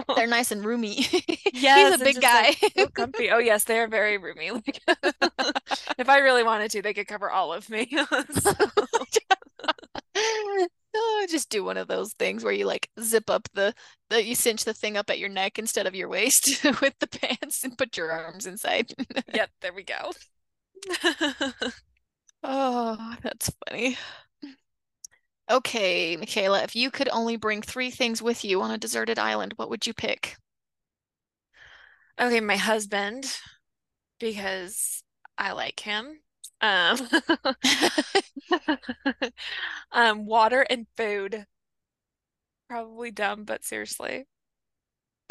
[0.16, 0.94] They're nice and roomy.
[1.76, 2.56] He's a big guy.
[2.60, 3.30] like, so comfy.
[3.30, 4.50] Oh yes, they are very roomy.
[4.50, 4.80] Like
[5.96, 7.88] if I really wanted to, they could cover all of me.
[8.40, 8.52] So-
[10.94, 13.74] Oh, just do one of those things where you like zip up the,
[14.10, 17.06] the you cinch the thing up at your neck instead of your waist with the
[17.06, 18.92] pants and put your arms inside.
[19.32, 20.12] Yep, there we go.
[22.44, 23.96] Oh, that's funny.
[25.48, 29.52] Okay, McKayla, if you could only bring three things with you on a deserted island,
[29.54, 30.36] what would you pick?
[32.18, 33.26] Okay, my husband,
[34.20, 35.04] because
[35.38, 36.21] I like him.
[36.62, 37.08] Um,
[39.92, 41.46] um, water and food.
[42.68, 44.26] Probably dumb, but seriously.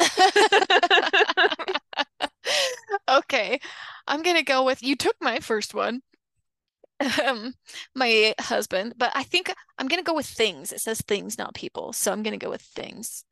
[3.08, 3.60] Okay,
[4.06, 6.02] I'm gonna go with you took my first one.
[7.24, 7.54] Um,
[7.94, 10.72] my husband, but I think I'm gonna go with things.
[10.72, 13.24] It says things, not people, so I'm gonna go with things.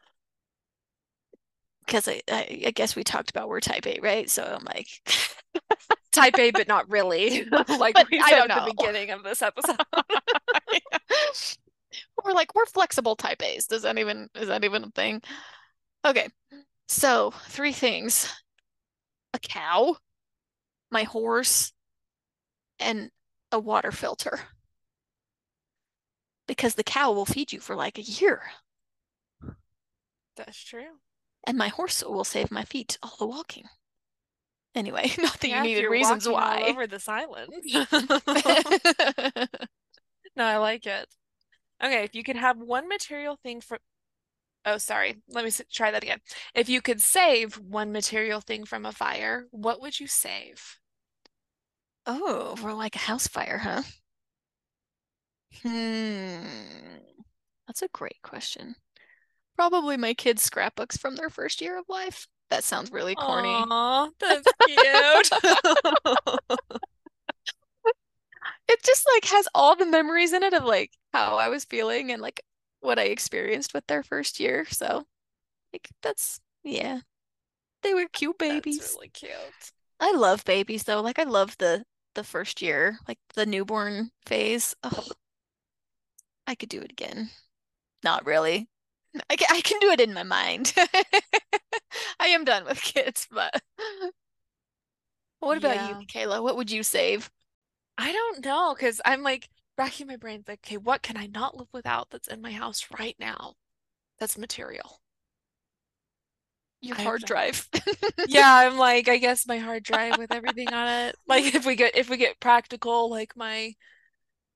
[1.86, 4.30] Because I, I, I guess we talked about we're type A, right?
[4.30, 4.86] So I'm like,
[6.12, 7.46] Type A, but not really.
[7.68, 9.76] Like But we I said don't at the beginning of this episode.
[12.24, 13.66] We're like, we're flexible type A's.
[13.66, 15.22] Does that even is that even a thing?
[16.04, 16.28] Okay.
[16.88, 18.32] So three things.
[19.34, 19.96] A cow,
[20.90, 21.72] my horse,
[22.80, 23.10] and
[23.52, 24.40] a water filter.
[26.46, 28.42] Because the cow will feed you for like a year,
[30.34, 30.98] That's true.
[31.46, 33.68] and my horse will save my feet all the walking.
[34.74, 36.62] Anyway, not that Yeah, you needed reasons why.
[36.68, 37.52] over this island.
[40.36, 41.08] No, I like it.
[41.82, 43.78] Okay, if you could have one material thing for
[44.64, 45.22] Oh, sorry.
[45.28, 46.20] Let me try that again.
[46.54, 50.78] If you could save one material thing from a fire, what would you save?
[52.06, 53.82] Oh, we're like a house fire, huh?
[55.62, 56.44] Hmm.
[57.66, 58.76] That's a great question.
[59.56, 62.26] Probably my kids' scrapbooks from their first year of life.
[62.50, 63.48] That sounds really corny.
[63.48, 65.30] Aw, that's cute.
[68.68, 72.12] It just like has all the memories in it of like how I was feeling
[72.12, 72.40] and like
[72.80, 74.64] what I experienced with their first year.
[74.70, 75.06] So,
[75.72, 77.00] like that's yeah.
[77.82, 78.78] They were cute babies.
[78.78, 79.32] That's really cute.
[79.98, 81.00] I love babies though.
[81.00, 81.84] Like I love the
[82.14, 84.76] the first year, like the newborn phase.
[84.84, 85.08] Oh,
[86.46, 87.30] I could do it again.
[88.04, 88.68] Not really.
[89.28, 90.72] I can, I can do it in my mind.
[92.20, 93.62] I am done with kids, but
[95.40, 95.96] what about you, Yeah.
[95.96, 96.42] McKayla?
[96.42, 97.30] What would you save?
[97.96, 101.56] I don't know, because I'm like racking my brains like, okay, what can I not
[101.56, 103.54] live without that's in my house right now?
[104.18, 105.00] That's material.
[106.80, 107.68] Your I hard drive.
[108.24, 111.16] yeah, I'm like, I guess my hard drive with everything on it.
[111.26, 113.74] Like if we get if we get practical, like my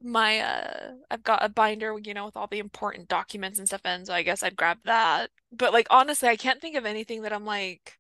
[0.04, 3.84] my uh I've got a binder, you know, with all the important documents and stuff
[3.86, 5.30] in, so I guess I'd grab that.
[5.52, 7.98] But like honestly, I can't think of anything that I'm like,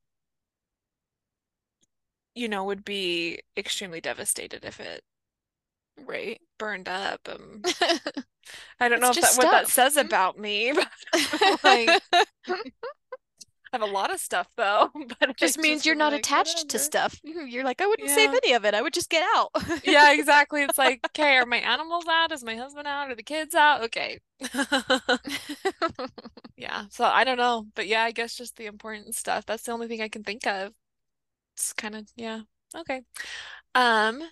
[2.34, 5.04] you know, would be extremely devastated if it
[5.96, 6.40] Right.
[6.58, 7.28] burned up.
[7.28, 7.62] Um,
[8.80, 10.90] I don't It's know if that what that says about me, but
[11.64, 12.00] like
[13.74, 14.90] have a lot of stuff though.
[15.20, 17.20] But I just means you're not like, attached to stuff.
[17.24, 18.74] You're like, I wouldn't save any of it.
[18.74, 19.50] I would just get out.
[19.84, 20.62] Yeah, exactly.
[20.62, 22.32] It's like, okay, are my animals out?
[22.32, 23.10] Is my husband out?
[23.10, 23.82] Are the kids out?
[23.82, 24.20] Okay.
[26.56, 26.84] Yeah.
[26.90, 27.66] So I don't know.
[27.74, 29.44] But yeah, I guess just the important stuff.
[29.46, 30.72] That's the only thing I can think of.
[31.56, 32.40] It's kind of, yeah.
[32.74, 33.02] Okay.
[33.74, 34.22] Um,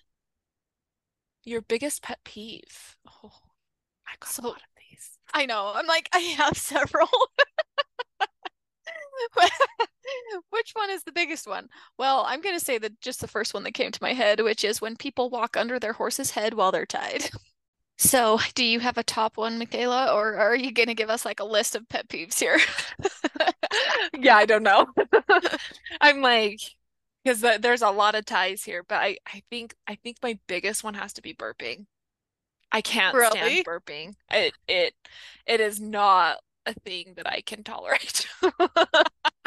[1.44, 2.96] your biggest pet peeve.
[3.06, 3.32] Oh,
[4.06, 5.18] I got a lot of these.
[5.34, 5.72] I know.
[5.74, 7.08] I'm like, I have several.
[10.50, 11.68] Which one is the biggest one?
[11.98, 14.64] Well, I'm gonna say that just the first one that came to my head, which
[14.64, 17.30] is when people walk under their horse's head while they're tied.
[17.98, 21.40] So, do you have a top one, McKayla, or are you gonna give us like
[21.40, 22.58] a list of pet peeves here?
[24.18, 24.86] Yeah, I don't know.
[26.00, 26.60] I'm like,
[27.24, 30.84] because there's a lot of ties here, but I, I think I think my biggest
[30.84, 31.86] one has to be burping.
[32.72, 33.22] I can't Really?
[33.22, 34.14] stand burping.
[34.30, 34.94] It it
[35.46, 38.26] it is not a thing that I can tolerate.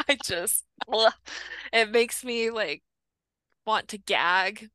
[0.08, 1.12] I just ugh.
[1.72, 2.82] it makes me like
[3.66, 4.70] want to gag.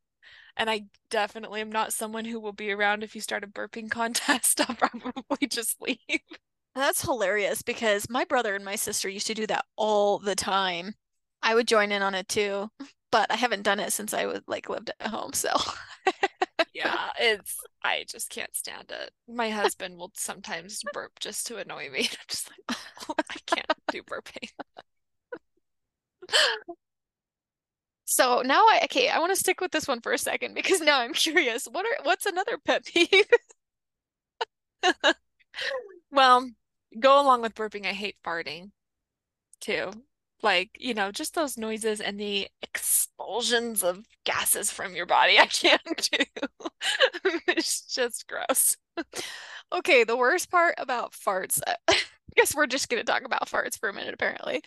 [0.57, 3.89] And I definitely am not someone who will be around if you start a burping
[3.89, 4.61] contest.
[4.69, 5.99] I'll probably just leave.
[6.75, 10.95] That's hilarious because my brother and my sister used to do that all the time.
[11.41, 12.69] I would join in on it too,
[13.11, 15.49] but I haven't done it since I was like lived at home, so
[16.83, 19.11] Yeah, it's I just can't stand it.
[19.27, 21.99] My husband will sometimes burp just to annoy me.
[22.11, 22.77] I'm just like,
[23.09, 24.49] "Oh, I can't do burping.
[28.05, 30.81] So now I okay, I want to stick with this one for a second because
[30.81, 31.65] now I'm curious.
[31.65, 33.25] What are what's another pet peeve?
[36.11, 36.49] Well,
[36.99, 38.71] go along with burping, I hate farting
[39.61, 39.91] too.
[40.43, 42.49] Like, you know, just those noises and the
[43.21, 45.37] expulsions of gases from your body.
[45.39, 45.81] I can't
[46.11, 46.23] do.
[47.47, 48.75] It's just gross.
[49.71, 51.61] Okay, the worst part about farts.
[51.65, 51.97] Uh, I
[52.35, 54.61] guess we're just gonna talk about farts for a minute, apparently.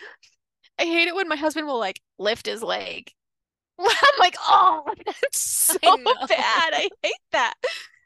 [0.78, 3.10] I hate it when my husband will like lift his leg.
[3.80, 3.88] I'm
[4.20, 6.74] like, oh, that's so I bad.
[6.74, 7.54] I hate that.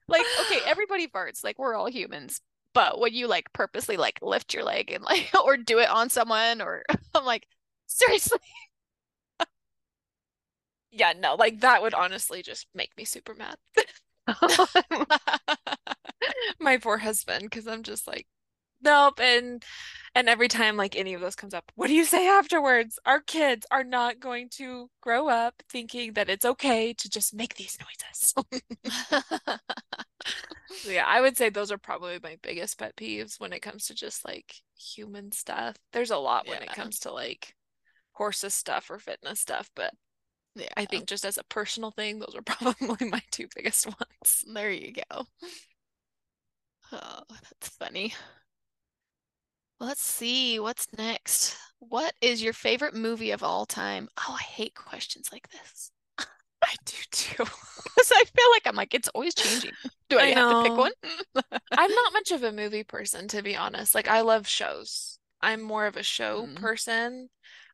[0.09, 2.41] Like, okay, everybody farts, like we're all humans.
[2.75, 6.11] But when you like purposely like lift your leg and like or do it on
[6.11, 6.85] someone or
[7.15, 7.47] I'm like,
[7.87, 8.39] seriously.
[10.91, 13.57] Yeah, no, like that would honestly just make me super mad.
[16.61, 18.27] my poor husband because I'm just like
[18.83, 19.65] nope and
[20.15, 22.99] and every time like any of those comes up what do you say afterwards?
[23.07, 27.55] Our kids are not going to grow up thinking that it's okay to just make
[27.55, 28.35] these noises.
[30.83, 33.87] So, yeah I would say those are probably my biggest pet peeves when it comes
[33.87, 35.77] to just like human stuff.
[35.93, 37.55] There's a lot when it comes to like
[38.13, 39.95] horses stuff or fitness stuff but
[40.59, 44.45] Yeah, I think just as a personal thing those are probably my two biggest ones
[44.53, 45.27] there you go.
[46.93, 48.15] Oh, that's funny.
[49.81, 51.57] Let's see what's next.
[51.81, 54.09] What is your favorite movie of all time?
[54.17, 55.91] Oh, I hate questions like this.
[56.63, 57.45] I do too
[57.85, 59.77] Because I feel like I'm like, it's always changing.
[60.09, 60.93] Do I, I have to pick one?
[61.77, 63.95] I'm not much of a movie person, to be honest.
[63.95, 65.19] Like, I love shows.
[65.41, 66.55] I'm more of a show Mm.
[66.55, 67.31] person.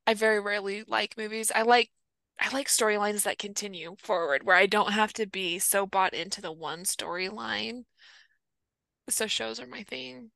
[0.06, 1.50] I very rarely like movies.
[1.54, 1.90] I like
[2.38, 6.40] I like storylines that continue forward where I don't have to be so bought into
[6.40, 7.84] the one storyline.
[9.08, 10.30] So shows are my thing.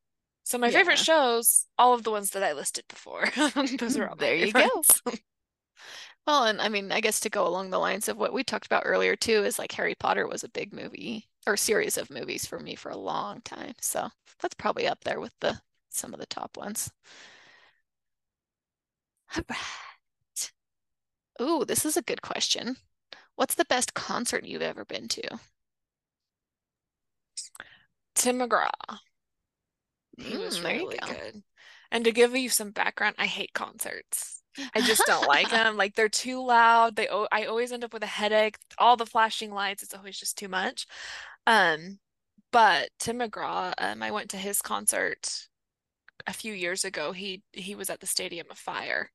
[0.45, 3.27] So my favorite shows, all of the ones that I listed before.
[3.55, 4.69] Those are all my There you go.
[6.27, 8.67] Well, and I mean, I guess to go along the lines of what we talked
[8.67, 12.47] about earlier too, is like Harry Potter was a big movie or series of movies
[12.47, 13.75] for me for a long time.
[13.81, 14.09] So
[14.41, 16.91] that's probably up there with the some of the top ones.
[19.39, 19.88] All right.
[21.41, 22.77] Ooh, this is a good question.
[23.37, 25.41] What's the best concert you've ever been to?
[28.15, 28.99] Tim McGraw.
[30.19, 31.07] He was Mm, you really go.
[31.07, 31.43] good.
[31.91, 34.43] And to give you some background, I hate concerts.
[34.75, 35.77] I just don't like them.
[35.77, 36.97] Like they're too loud.
[36.97, 38.59] They I always end up with a headache.
[38.79, 40.87] All the flashing lights, it's always just too much.
[41.47, 42.01] Um,
[42.53, 45.49] but Tim McGraw, um, I went to his concert
[46.27, 47.13] a few years ago.
[47.13, 49.11] He he was at the Stadium of Fire,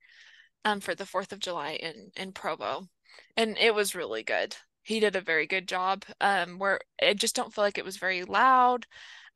[0.66, 2.88] um, for the 4th of July in in Provo,
[3.38, 4.56] and it was really good.
[4.84, 6.06] he did a very good job.
[6.22, 8.86] Um, where I just don't feel like it was very loud.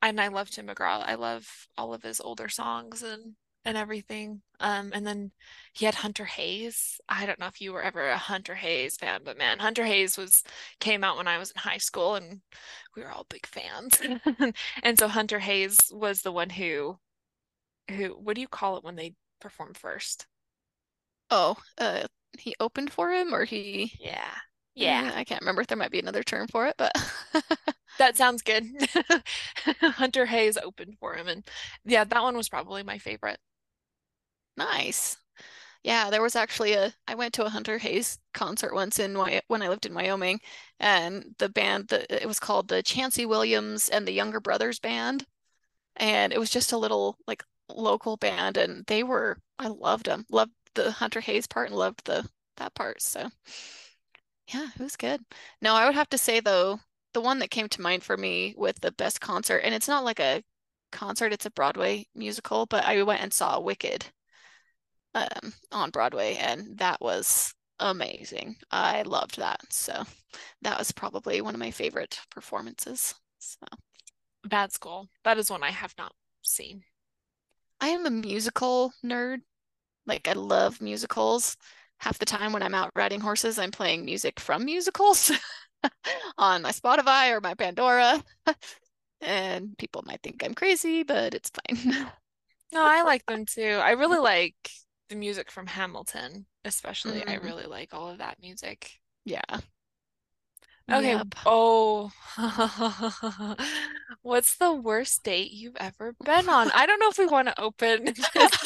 [0.02, 1.02] And I love Tim McGraw.
[1.06, 4.42] I love all of his older songs and and everything.
[4.60, 5.32] Um, and then
[5.74, 7.00] he had Hunter Hayes.
[7.08, 10.16] I don't know if you were ever a Hunter Hayes fan, but man, Hunter Hayes
[10.16, 10.42] was
[10.80, 12.40] came out when I was in high school and
[12.96, 14.00] we were all big fans.
[14.82, 16.98] and so Hunter Hayes was the one who
[17.90, 20.26] who what do you call it when they perform first?
[21.30, 22.06] Oh, uh
[22.38, 24.30] he opened for him or he Yeah.
[24.74, 26.92] Yeah, I can't remember if there might be another term for it, but
[27.98, 28.64] that sounds good.
[29.82, 31.44] Hunter Hayes opened for him and
[31.84, 33.40] yeah, that one was probably my favorite.
[34.56, 35.16] Nice.
[35.84, 39.62] Yeah, there was actually a I went to a Hunter Hayes concert once in when
[39.62, 40.40] I lived in Wyoming,
[40.80, 45.26] and the band the it was called the Chancey Williams and the Younger Brothers Band,
[45.96, 50.26] and it was just a little like local band, and they were I loved them,
[50.30, 53.02] loved the Hunter Hayes part, and loved the that part.
[53.02, 53.28] So
[54.52, 55.20] yeah, it was good.
[55.60, 56.80] No, I would have to say though,
[57.14, 60.04] the one that came to mind for me with the best concert, and it's not
[60.04, 60.42] like a
[60.92, 64.06] concert, it's a Broadway musical, but I went and saw Wicked
[65.14, 68.56] um, on Broadway, and that was amazing.
[68.70, 69.60] I loved that.
[69.70, 70.04] So
[70.62, 73.14] that was probably one of my favorite performances.
[73.38, 73.66] So
[74.44, 75.08] Bad School.
[75.24, 76.12] That is one I have not
[76.42, 76.82] seen.
[77.80, 79.42] I am a musical nerd.
[80.08, 81.56] Like I love musicals.
[81.98, 85.30] Half the time when I'm out riding horses, I'm playing music from musicals
[86.38, 88.22] on my Spotify or my Pandora.
[89.20, 91.92] and people might think I'm crazy, but it's fine.
[92.72, 93.80] no, I like them too.
[93.82, 94.56] I really like
[95.08, 97.20] the music from Hamilton, especially.
[97.20, 97.28] Mm.
[97.28, 98.92] I really like all of that music.
[99.24, 99.42] Yeah.
[100.90, 101.16] Okay.
[101.16, 101.34] Yep.
[101.44, 102.10] Oh,
[104.22, 106.70] what's the worst date you've ever been on?
[106.70, 108.58] I don't know if we want to open this,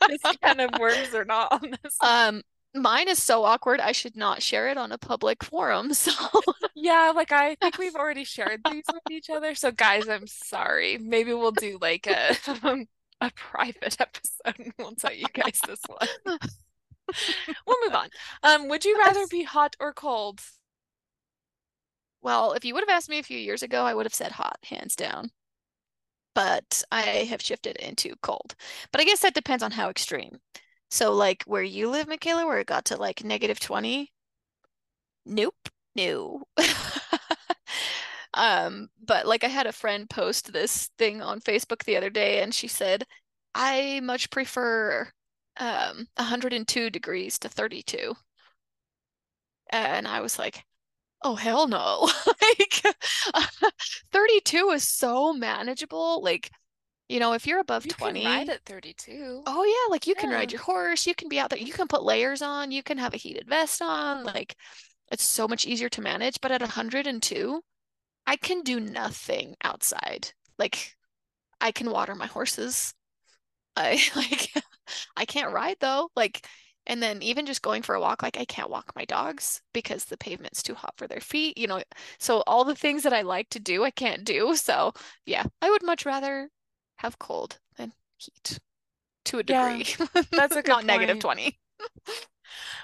[0.08, 1.96] this kind of worms or not on this.
[2.02, 2.42] Um,
[2.74, 3.80] mine is so awkward.
[3.80, 5.92] I should not share it on a public forum.
[5.94, 6.12] So
[6.74, 9.54] yeah, like I think we've already shared these with each other.
[9.54, 10.98] So guys, I'm sorry.
[10.98, 12.36] Maybe we'll do like a
[13.20, 16.38] a private episode and we'll tell you guys this one.
[17.66, 18.08] we'll move on.
[18.42, 20.40] Um, would you rather be hot or cold?
[22.22, 24.32] Well, if you would have asked me a few years ago, I would have said
[24.32, 25.30] hot, hands down.
[26.34, 28.54] But I have shifted into cold.
[28.92, 30.40] But I guess that depends on how extreme.
[30.90, 34.12] So, like where you live, McKayla, where it got to like negative 20,
[35.26, 36.44] nope, no.
[38.34, 42.42] Um, but like I had a friend post this thing on Facebook the other day
[42.42, 43.04] and she said,
[43.54, 45.10] I much prefer
[45.58, 48.14] um 102 degrees to 32.
[49.70, 50.64] And I was like,
[51.22, 52.08] oh hell no.
[52.42, 52.82] like
[54.12, 56.22] 32 is so manageable.
[56.22, 56.50] Like,
[57.08, 58.20] you know, if you're above you 20.
[58.20, 59.42] You can ride at 32.
[59.46, 60.20] Oh yeah, like you yeah.
[60.20, 62.82] can ride your horse, you can be out there, you can put layers on, you
[62.82, 64.54] can have a heated vest on, like
[65.10, 66.40] it's so much easier to manage.
[66.40, 67.60] But at 102,
[68.26, 70.32] I can do nothing outside.
[70.58, 70.96] Like
[71.60, 72.94] I can water my horses.
[73.76, 74.52] I like
[75.16, 76.10] I can't ride though.
[76.14, 76.46] Like
[76.86, 80.04] and then even just going for a walk, like I can't walk my dogs because
[80.06, 81.82] the pavement's too hot for their feet, you know.
[82.18, 84.56] So all the things that I like to do, I can't do.
[84.56, 84.92] So
[85.26, 86.50] yeah, I would much rather
[86.96, 88.58] have cold than heat
[89.26, 89.86] to a degree.
[89.98, 91.58] Yeah, that's a good not negative 20.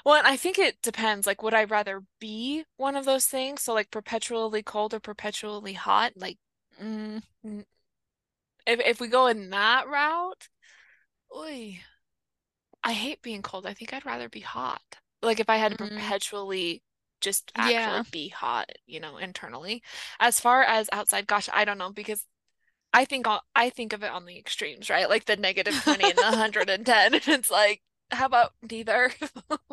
[0.05, 1.27] Well, I think it depends.
[1.27, 3.63] Like, would I rather be one of those things?
[3.63, 6.13] So, like, perpetually cold or perpetually hot?
[6.17, 6.39] Like,
[6.81, 7.23] mm,
[8.67, 10.49] if if we go in that route,
[11.35, 11.81] oy,
[12.87, 13.67] I hate being cold.
[13.67, 14.81] I think I'd rather be hot.
[15.21, 15.91] Like, if I had to mm.
[15.91, 16.85] perpetually
[17.21, 18.03] just actually yeah.
[18.13, 19.83] be hot, you know, internally.
[20.21, 22.25] As far as outside, gosh, I don't know because
[22.93, 25.11] I think I'll, I think of it on the extremes, right?
[25.11, 26.87] Like the negative 20 and the 110.
[27.15, 29.11] And it's like, how about neither?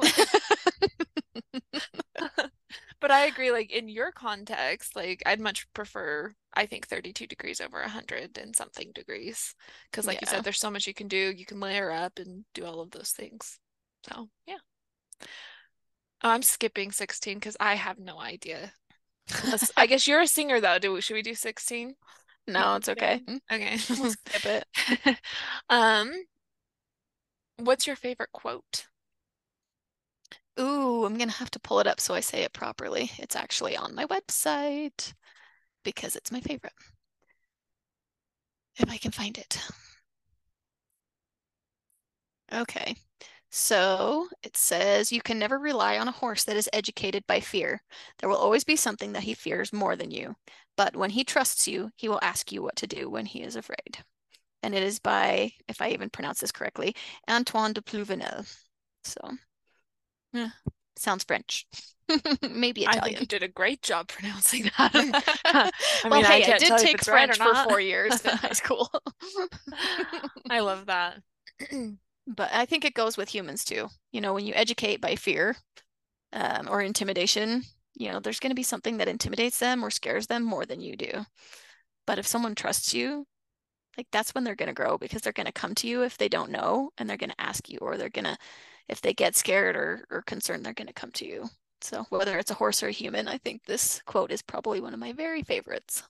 [3.03, 7.59] but I agree, like in your context, like I'd much prefer, I think 32 degrees
[7.59, 9.55] over 100 and something degrees.
[9.91, 10.19] Because, like yeah.
[10.21, 11.33] you said, there's so much you can do.
[11.35, 13.59] You can layer up and do all of those things.
[14.09, 14.59] So, yeah.
[16.23, 18.71] Oh, I'm skipping 16 because I have no idea.
[19.75, 20.80] I guess you're a singer though.
[20.80, 21.95] Do we, should we do 16?
[22.47, 23.21] No, it's okay.
[23.51, 25.19] Okay, we'll skip it.
[25.69, 26.13] um,
[27.57, 28.88] What's your favorite quote?
[30.60, 33.12] Ooh, I'm gonna have to pull it up so I say it properly.
[33.20, 35.14] It's actually on my website
[35.84, 36.74] because it's my favorite.
[38.78, 39.58] If I can find it.
[42.54, 42.95] Okay,
[43.51, 47.82] so it says you can never rely on a horse that is educated by fear.
[48.20, 50.36] There will always be something that he fears more than you.
[50.78, 53.56] But when he trusts you, he will ask you what to do when he is
[53.56, 54.04] afraid
[54.64, 56.95] and it is by, if I even pronounce this correctly,
[57.30, 58.45] Antoine de Pluvinel.
[59.06, 59.20] So,
[60.34, 60.49] yeah,
[60.95, 61.65] sounds French.
[62.41, 63.03] Maybe I Italian.
[63.03, 64.91] think you did a great job pronouncing that.
[65.45, 65.71] I
[66.03, 68.89] well, mean, I hey, I, did take right French for four years in high school.
[70.49, 71.19] I love that.
[72.27, 73.88] but I think it goes with humans too.
[74.11, 75.55] You know, when you educate by fear
[76.34, 77.63] um, or intimidation,
[77.95, 80.81] you know, there's going to be something that intimidates them or scares them more than
[80.81, 81.25] you do.
[82.05, 83.25] But if someone trusts you,
[83.97, 86.17] like that's when they're going to grow because they're going to come to you if
[86.17, 88.38] they don't know and they're going to ask you or they're going to
[88.89, 91.49] if they get scared or, or concerned they're going to come to you
[91.81, 94.93] so whether it's a horse or a human i think this quote is probably one
[94.93, 96.03] of my very favorites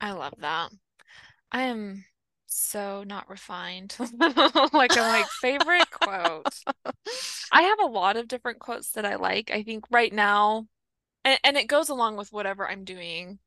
[0.00, 0.70] I love that.
[1.52, 2.04] I am
[2.46, 3.96] so not refined.
[4.72, 6.54] Like I'm like favorite quote.
[7.52, 9.50] I have a lot of different quotes that I like.
[9.50, 10.66] I think right now,
[11.24, 13.38] and, and it goes along with whatever I'm doing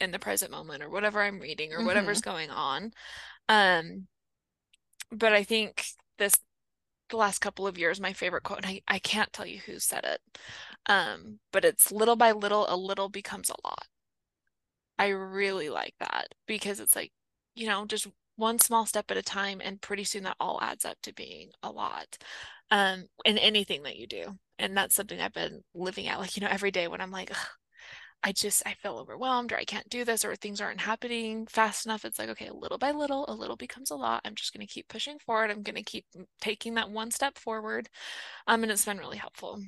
[0.00, 2.92] in the present moment or whatever I'm reading or whatever's going on.
[3.48, 4.08] Um,
[5.10, 5.84] but I think
[6.18, 6.34] this
[7.12, 9.78] the last couple of years, my favorite quote, and I, I can't tell you who
[9.80, 10.22] said it.
[10.86, 13.88] Um, but it's little by little, a little becomes a lot.
[14.98, 17.12] I really like that because it's like,
[17.54, 18.06] you know, just
[18.36, 21.50] one small step at a time, and pretty soon that all adds up to being
[21.62, 22.16] a lot
[22.70, 24.38] um, in anything that you do.
[24.58, 27.30] And that's something I've been living at, like, you know, every day when I'm like,
[27.32, 27.46] "Ugh,
[28.24, 31.86] I just, I feel overwhelmed or I can't do this or things aren't happening fast
[31.86, 32.04] enough.
[32.04, 34.22] It's like, okay, little by little, a little becomes a lot.
[34.24, 35.50] I'm just going to keep pushing forward.
[35.50, 36.06] I'm going to keep
[36.40, 37.88] taking that one step forward.
[38.46, 39.60] Um, and it's been really helpful.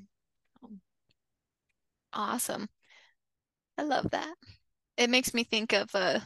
[2.15, 2.69] awesome
[3.79, 4.35] i love that
[4.97, 6.21] it makes me think of uh,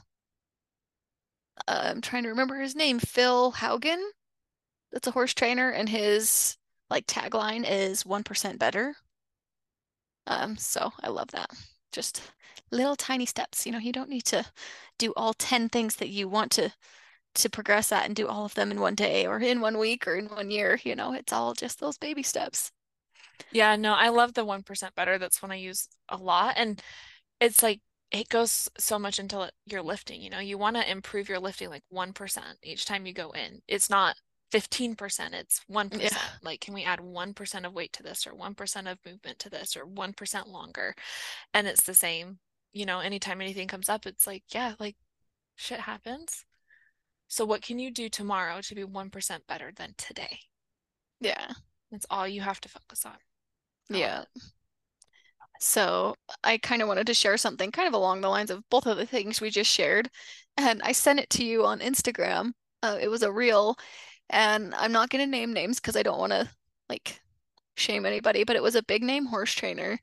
[1.67, 4.03] i'm trying to remember his name phil haugen
[4.93, 6.57] that's a horse trainer and his
[6.91, 8.95] like tagline is 1% better
[10.27, 11.51] um so i love that
[11.93, 12.23] just
[12.71, 14.45] little tiny steps you know you don't need to
[14.99, 16.73] do all 10 things that you want to
[17.35, 20.07] to progress at and do all of them in one day or in one week
[20.09, 22.73] or in one year you know it's all just those baby steps
[23.51, 25.19] Yeah, no, I love the 1% better.
[25.19, 26.55] That's one I use a lot.
[26.57, 26.83] And
[27.41, 27.81] it's like
[28.13, 31.71] it goes so much until you're lifting, you know, you want to improve your lifting
[31.71, 33.63] like 1% each time you go in.
[33.69, 34.17] It's not
[34.53, 36.03] 15%, it's 1%.
[36.03, 36.11] Yeah.
[36.43, 39.77] Like, can we add 1% of weight to this or 1% of movement to this
[39.77, 40.95] or 1% longer?
[41.55, 42.39] And it's the same,
[42.73, 44.97] you know, anytime anything comes up, it's like, yeah, like
[45.57, 46.45] shit happens.
[47.29, 50.39] So what can you do tomorrow to be 1% better than today?
[51.21, 51.53] yeah
[51.91, 53.17] That's all you have to focus on.
[53.91, 54.25] Yeah.
[55.61, 58.87] So I kind of wanted to share something kind of along the lines of both
[58.87, 60.09] of the things we just shared.
[60.57, 62.53] And I sent it to you on Instagram.
[62.83, 63.77] Uh, it was a reel,
[64.31, 66.49] and I'm not going to name names because I don't want to
[66.89, 67.21] like
[67.77, 69.99] shame anybody, but it was a big name horse trainer.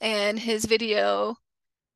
[0.00, 1.36] And his video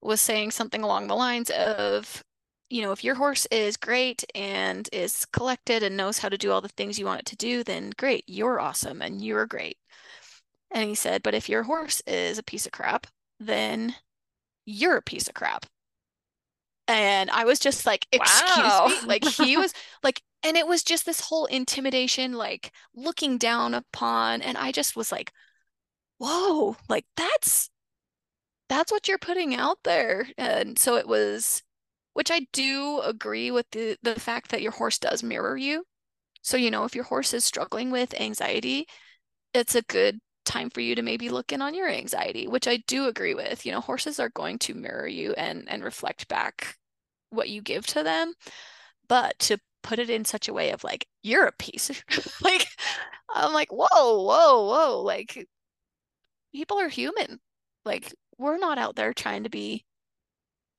[0.00, 2.22] was saying something along the lines of,
[2.70, 6.52] you know, if your horse is great and is collected and knows how to do
[6.52, 9.78] all the things you want it to do, then great, you're awesome and you're great.
[10.70, 13.06] And he said, but if your horse is a piece of crap,
[13.40, 13.94] then
[14.64, 15.66] you're a piece of crap.
[16.88, 18.84] And I was just like, excuse Wow.
[18.84, 19.02] me.
[19.04, 19.72] Like he was
[20.02, 24.42] like, and it was just this whole intimidation, like looking down upon.
[24.42, 25.32] And I just was like,
[26.18, 27.70] whoa, like that's
[28.68, 30.28] that's what you're putting out there.
[30.38, 31.62] And so it was,
[32.14, 35.84] which I do agree with the the fact that your horse does mirror you.
[36.42, 38.86] So, you know, if your horse is struggling with anxiety,
[39.54, 42.78] it's a good time for you to maybe look in on your anxiety, which I
[42.86, 43.66] do agree with.
[43.66, 46.76] You know, horses are going to mirror you and and reflect back
[47.30, 48.34] what you give to them,
[49.08, 51.90] but to put it in such a way of like, you're a piece
[52.42, 52.66] like
[53.34, 53.86] I'm like, whoa,
[54.22, 55.46] whoa, whoa, like
[56.52, 57.40] people are human.
[57.84, 59.84] Like we're not out there trying to be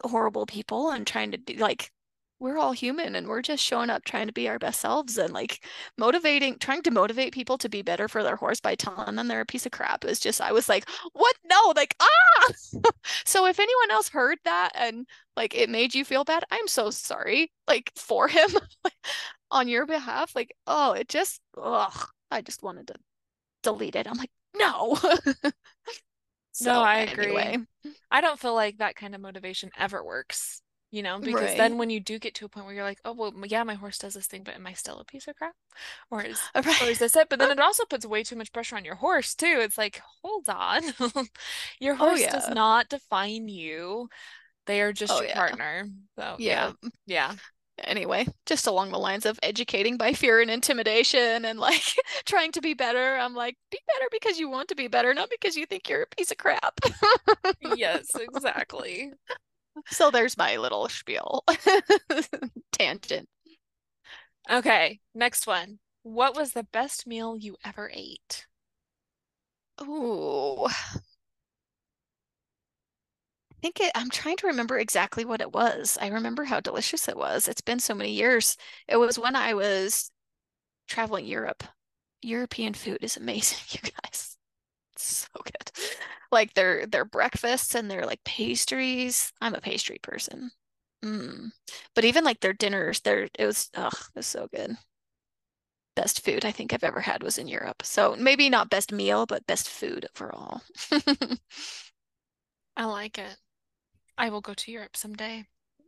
[0.04, 1.92] horrible people and trying to do like
[2.40, 5.34] we're all human and we're just showing up trying to be our best selves and
[5.34, 5.64] like
[5.98, 9.42] motivating trying to motivate people to be better for their horse by telling them they're
[9.42, 11.36] a piece of crap is just I was like what?
[11.50, 12.48] No like ah!
[13.26, 16.90] So if anyone else heard that and like it made you feel bad I'm so
[16.92, 18.50] sorry like for him
[19.52, 22.96] on your behalf like oh it just ugh I just wanted to
[23.64, 24.08] delete it.
[24.08, 24.98] I'm like no.
[26.52, 27.46] So No, I agree.
[27.46, 27.58] anyway
[28.12, 30.62] I don't feel like that kind of motivation ever works,
[30.92, 31.56] you know, because Right.
[31.56, 33.76] then when you do get to a point where you're like, oh, well, yeah, my
[33.76, 35.56] horse does this thing, but am I still a piece of crap?
[36.12, 37.30] Or is uh, or is this it?
[37.30, 39.58] But then uh it also puts way too much pressure on your horse too.
[39.62, 40.82] It's like, hold on.
[41.80, 44.10] Your Oh, horse does not define you.
[44.68, 45.32] They are just Oh, your yeah.
[45.32, 45.88] partner.
[46.18, 46.74] So yeah yeah.
[47.08, 47.36] Yeah.
[47.84, 51.82] anyway, just along the lines of educating by fear and intimidation and like
[52.26, 53.18] trying to be better.
[53.18, 56.04] I'm like, be better because you want to be better, not because you think you're
[56.04, 56.80] a piece of crap.
[57.60, 59.14] Yes, exactly.
[59.88, 61.44] So there's my little spiel
[62.72, 63.30] tangent.
[64.50, 65.80] Okay, next one.
[66.04, 68.46] What was the best meal you ever ate?
[69.80, 70.68] Oh,
[73.52, 75.96] I think it, I'm trying to remember exactly what it was.
[76.02, 77.48] I remember how delicious it was.
[77.48, 78.58] It's been so many years.
[78.88, 80.12] It was when I was
[80.88, 81.64] traveling Europe.
[82.22, 84.27] European food is amazing, you guys.
[85.04, 85.72] So good.
[86.32, 89.32] Like their their breakfasts and their like pastries.
[89.42, 90.52] I'm a pastry person.
[91.04, 91.52] Mm.
[91.96, 94.78] But even like their dinners, their it was ugh, it was so good.
[95.96, 97.82] Best food I think I've ever had was in Europe.
[97.84, 100.62] So maybe not best meal, but best food overall.
[102.78, 103.38] I like it.
[104.18, 105.46] I will go to Europe someday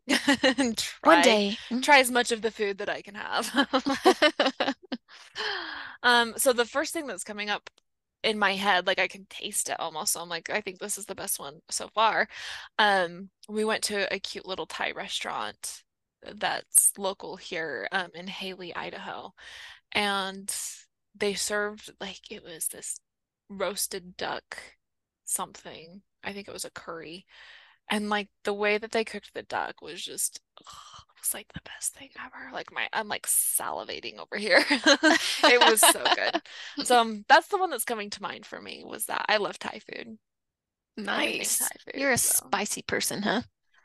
[0.27, 1.57] One and try One day.
[1.81, 3.49] try as much of the food that I can have.
[6.03, 7.69] Um, so the first thing that's coming up
[8.23, 10.13] in my head, like I can taste it almost.
[10.13, 12.27] So I'm like, I think this is the best one so far.
[12.77, 15.83] Um, we went to a cute little Thai restaurant
[16.35, 19.33] that's local here, um, in Hailey, Idaho.
[19.93, 20.53] And
[21.15, 22.99] they served like it was this
[23.49, 24.57] roasted duck
[25.25, 26.01] something.
[26.23, 27.25] I think it was a curry.
[27.89, 31.51] And like the way that they cooked the duck was just ugh, it was like
[31.53, 32.53] the best thing ever.
[32.53, 34.63] Like my I'm like salivating over here.
[35.43, 36.41] It was so good.
[36.85, 39.57] So um, that's the one that's coming to mind for me was that I love
[39.57, 40.17] Thai food.
[40.97, 41.59] Nice.
[41.59, 41.99] Thai food.
[41.99, 42.45] You're a so.
[42.45, 43.41] spicy person, huh?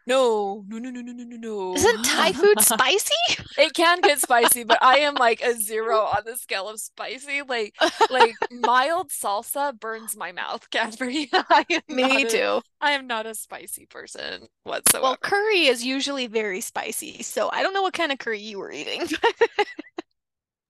[0.07, 1.75] No, no, no, no, no, no, no, no.
[1.75, 3.15] Isn't Thai food spicy?
[3.57, 7.43] It can get spicy, but I am like a zero on the scale of spicy.
[7.43, 7.75] Like
[8.11, 11.29] like mild salsa burns my mouth, Catherine.
[11.33, 12.61] I am Me too.
[12.81, 15.05] I am not a spicy person whatsoever.
[15.05, 18.59] Well, curry is usually very spicy, so I don't know what kind of curry you
[18.59, 19.07] were eating.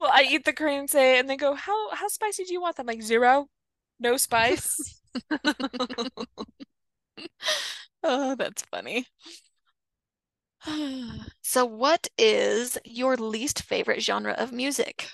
[0.00, 2.60] Well, I eat the curry and say, and they go, "How how spicy do you
[2.60, 3.48] want them?" Like zero,
[3.98, 5.00] no spice.
[8.04, 9.06] Oh, that's funny.
[11.42, 15.08] So, what is your least favorite genre of music?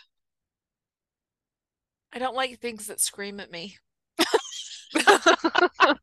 [2.13, 3.77] I don't like things that scream at me.
[4.95, 5.97] I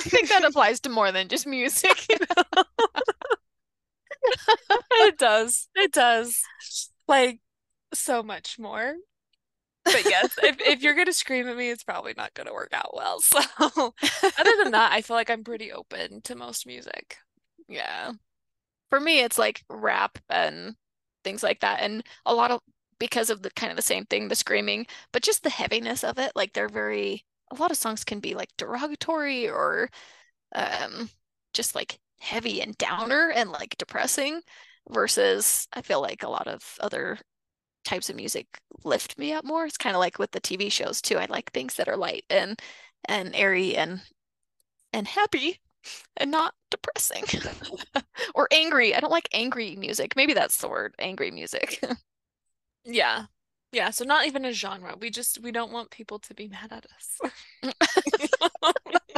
[0.00, 2.06] think that applies to more than just music.
[4.92, 5.68] It does.
[5.74, 6.42] It does.
[7.08, 7.40] Like
[7.94, 8.96] so much more.
[9.90, 12.94] But yes, if if you're gonna scream at me, it's probably not gonna work out
[12.94, 13.20] well.
[13.22, 13.40] So
[14.38, 17.18] other than that, I feel like I'm pretty open to most music.
[17.68, 18.12] Yeah.
[18.90, 20.76] For me, it's like rap and
[21.24, 21.80] things like that.
[21.82, 22.60] And a lot of,
[22.98, 26.18] because of the kind of the same thing, the screaming, but just the heaviness of
[26.18, 26.32] it.
[26.36, 29.90] Like they're very, a lot of songs can be like derogatory or
[30.54, 31.10] um,
[31.54, 34.40] just like heavy and downer and like depressing
[34.90, 37.18] versus I feel like a lot of other
[37.86, 38.46] types of music
[38.84, 39.64] lift me up more.
[39.64, 41.16] It's kind of like with the TV shows too.
[41.16, 42.60] I like things that are light and
[43.06, 44.02] and airy and
[44.92, 45.60] and happy
[46.16, 47.24] and not depressing
[48.34, 48.94] or angry.
[48.94, 50.16] I don't like angry music.
[50.16, 51.82] Maybe that's the word, angry music.
[52.88, 53.24] Yeah.
[53.72, 54.94] Yeah, so not even a genre.
[54.98, 57.74] We just we don't want people to be mad at us.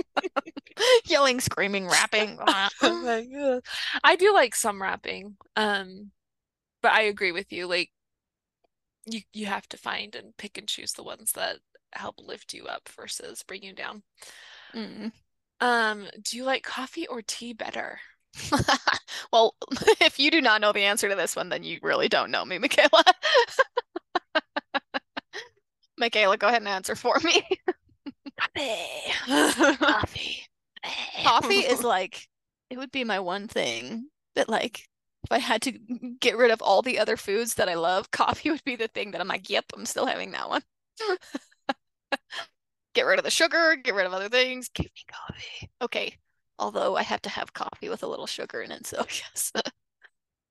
[1.05, 2.39] Yelling, screaming, rapping.
[2.41, 3.63] Ugh.
[4.03, 5.37] I do like some rapping.
[5.55, 6.13] Um,
[6.83, 7.67] but I agree with you.
[7.67, 7.91] Like
[9.07, 11.57] you you have to find and pick and choose the ones that
[11.93, 14.03] help lift you up versus bring you down.
[14.75, 15.13] Mm.
[15.61, 18.01] Um, do you like coffee or tea better?
[19.33, 19.55] Well,
[20.01, 22.45] if you do not know the answer to this one, then you really don't know
[22.45, 23.03] me, McKayla.
[26.01, 27.43] McKayla, go ahead and answer for me.
[29.27, 30.47] Coffee.
[31.25, 32.29] Coffee is like,
[32.71, 34.89] it would be my one thing that, like,
[35.31, 35.73] if I had to
[36.21, 39.13] get rid of all the other foods that I love, coffee would be the thing
[39.13, 40.63] that I'm like, yep, I'm still having that one.
[42.95, 45.71] Get rid of the sugar, get rid of other things, give me coffee.
[45.81, 46.17] Okay.
[46.59, 49.53] Although I have to have coffee with a little sugar in it, so I guess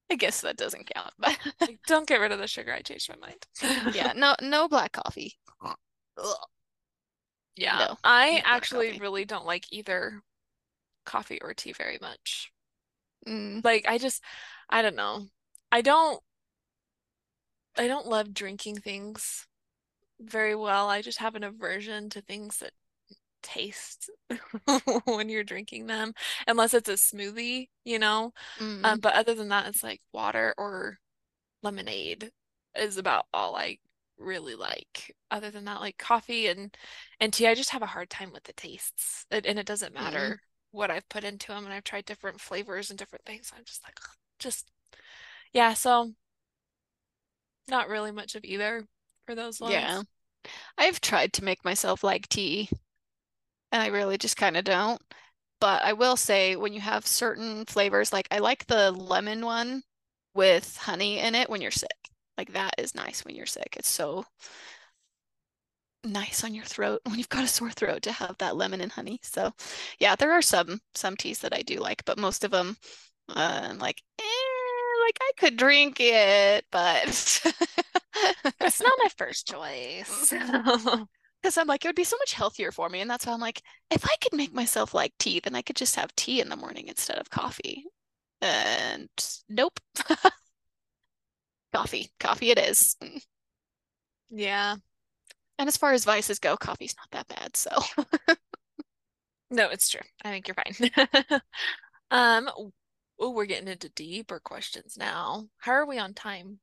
[0.10, 1.14] I guess that doesn't count.
[1.20, 1.38] But
[1.86, 2.74] don't get rid of the sugar.
[2.74, 3.94] I changed my mind.
[3.96, 5.38] yeah, no no black coffee.
[6.18, 6.48] Ugh.
[7.56, 7.78] Yeah.
[7.80, 9.00] No, I actually coffee.
[9.00, 10.22] really don't like either
[11.06, 12.52] coffee or tea very much.
[13.28, 14.24] Mm, Like I just
[14.70, 15.28] I don't know.
[15.72, 16.22] I don't
[17.78, 19.48] I don't love drinking things
[20.22, 20.90] very well.
[20.90, 22.74] I just have an aversion to things that
[23.44, 24.10] taste
[25.06, 26.14] when you're drinking them,
[26.48, 28.34] unless it's a smoothie, you know.
[28.60, 28.84] mm.
[28.84, 31.00] Um, but other than that, it's like water or
[31.64, 32.32] lemonade
[32.76, 33.80] is about all I
[34.18, 35.16] really like.
[35.32, 36.76] Other than that, like coffee and
[37.20, 39.26] and tea, I just have a hard time with the tastes.
[39.32, 40.34] And, and it doesn't Mm.
[40.34, 40.42] matter
[40.72, 43.52] what I've put into them, and I've tried different flavors and different things.
[43.58, 44.70] I'm just like, ugh, just
[45.54, 45.74] yeah.
[45.74, 46.12] So
[47.68, 48.86] not really much of either
[49.26, 49.74] for those ones.
[49.74, 50.02] Yeah.
[50.78, 52.70] I've tried to make myself like tea,
[53.72, 55.02] and I really just kind of don't.
[55.60, 59.82] But I will say, when you have certain flavors, like I like the lemon one
[60.34, 61.90] with honey in it when you're sick.
[62.38, 63.76] Like that is nice when you're sick.
[63.78, 64.26] It's so
[66.04, 68.92] nice on your throat when you've got a sore throat to have that lemon and
[68.92, 69.20] honey.
[69.24, 69.52] So,
[70.00, 72.78] yeah, there are some some teas that I do like, but most of them,
[73.30, 74.24] uh, I'm like, eh,
[75.06, 77.06] like I could drink it, but
[78.62, 80.34] it's not my first choice.
[81.44, 83.40] Because I'm like, it would be so much healthier for me, and that's why I'm
[83.40, 83.62] like,
[83.92, 86.56] if I could make myself like tea, then I could just have tea in the
[86.56, 87.86] morning instead of coffee.
[88.42, 89.08] And
[89.48, 89.80] nope.
[91.74, 92.10] coffee.
[92.20, 92.96] Coffee it is.
[94.32, 94.78] Yeah.
[95.60, 97.70] And as far as vices go, coffee's not that bad, so.
[99.50, 100.02] no, it's true.
[100.24, 101.32] I think you're fine.
[102.12, 102.50] um,
[103.20, 105.48] oh, we're getting into deeper questions now.
[105.60, 106.60] How are we on time?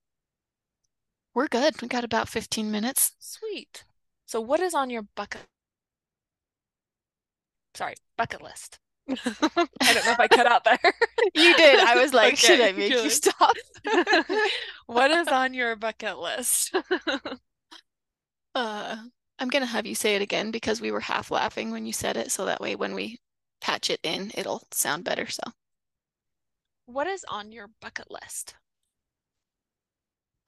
[1.35, 1.81] We're good.
[1.83, 3.13] We got about 15 minutes.
[3.19, 3.85] Sweet.
[4.27, 5.43] So what is on your bucket?
[7.75, 8.79] Sorry, bucket list.
[9.09, 10.79] I don't know if I cut out there.
[11.35, 11.81] you did.
[11.81, 13.05] I was like, okay, should I make good.
[13.05, 13.55] you stop?
[14.87, 16.75] what is on your bucket list?
[18.55, 18.97] uh,
[19.39, 22.17] I'm gonna have you say it again because we were half laughing when you said
[22.17, 23.19] it, so that way when we
[23.61, 25.29] patch it in, it'll sound better.
[25.29, 25.43] So,
[26.87, 28.55] what is on your bucket list?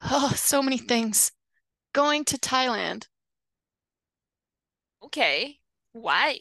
[0.01, 1.31] Oh, so many things.
[1.93, 3.07] Going to Thailand.
[5.03, 5.59] Okay.
[5.93, 6.39] Why?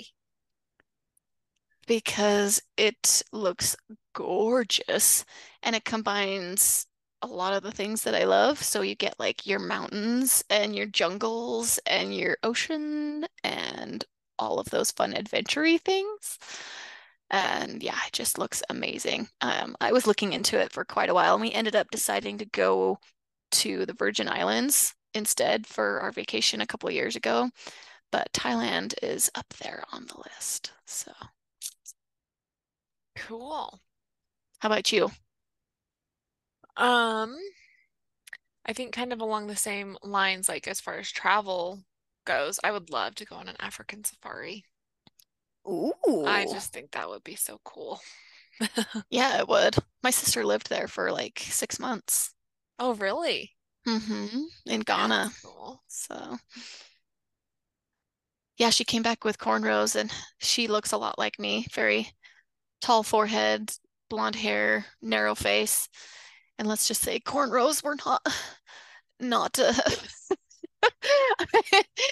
[1.87, 3.77] Because it looks
[4.13, 5.25] gorgeous
[5.63, 6.87] and it combines
[7.23, 8.63] a lot of the things that I love.
[8.63, 14.05] So you get like your mountains and your jungles and your ocean and
[14.39, 16.39] all of those fun adventure things.
[17.31, 19.29] And yeah, it just looks amazing.
[19.41, 22.39] Um, I was looking into it for quite a while and we ended up deciding
[22.39, 22.99] to go
[23.53, 27.51] to the Virgin Islands instead for our vacation a couple years ago.
[28.13, 30.73] But Thailand is up there on the list.
[30.87, 31.13] So
[33.17, 33.81] cool.
[34.61, 35.11] How about you?
[36.77, 37.37] Um,
[38.67, 41.83] I think kind of along the same lines, like as far as travel
[42.25, 44.65] goes, I would love to go on an African safari.
[45.69, 46.25] Ooh.
[46.27, 48.01] I just think that would be so cool.
[49.11, 49.77] yeah, it would.
[50.03, 52.33] My sister lived there for like six months.
[52.79, 53.53] Oh, really?
[53.87, 54.45] Mm-hmm.
[54.67, 55.31] In Ghana.
[55.45, 55.83] Cool.
[55.89, 56.39] So
[58.59, 61.67] yeah, she came back with cornrows and she looks a lot like me.
[61.73, 62.11] Very
[62.81, 63.73] tall forehead,
[64.09, 65.89] blonde hair, narrow face
[66.59, 68.27] and let's just say cornrows were not
[69.21, 69.73] not uh,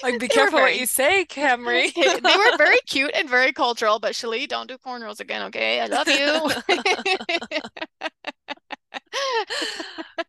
[0.02, 1.92] like be careful very, what you say Camri.
[1.94, 5.80] They were very cute and very cultural but Shelly, don't do cornrows again okay?
[5.80, 6.50] I love you.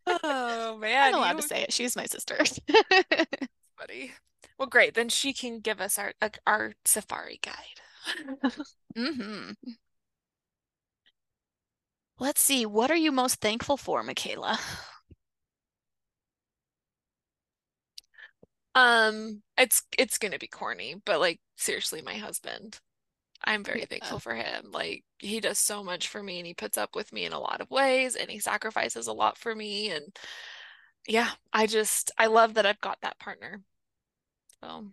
[0.08, 1.42] Oh man i'm allowed you...
[1.42, 1.74] to say it.
[1.74, 2.38] She's my sister.
[3.78, 4.12] Buddy
[4.58, 4.94] well great.
[4.94, 6.14] Then she can give us our
[6.46, 7.82] our safari guide.
[8.98, 9.52] Mm-hmm.
[12.18, 12.66] Let's see.
[12.66, 14.58] What are you most thankful for, McKayla?
[18.76, 22.80] Um, it's it's gonna be corny, but like seriously, my husband.
[23.44, 23.86] I'm very yeah.
[23.86, 24.72] thankful for him.
[24.72, 27.40] Like he does so much for me and he puts up with me in a
[27.40, 30.16] lot of ways and he sacrifices a lot for me and
[31.08, 33.62] yeah, I just I love that I've got that partner.
[34.64, 34.88] So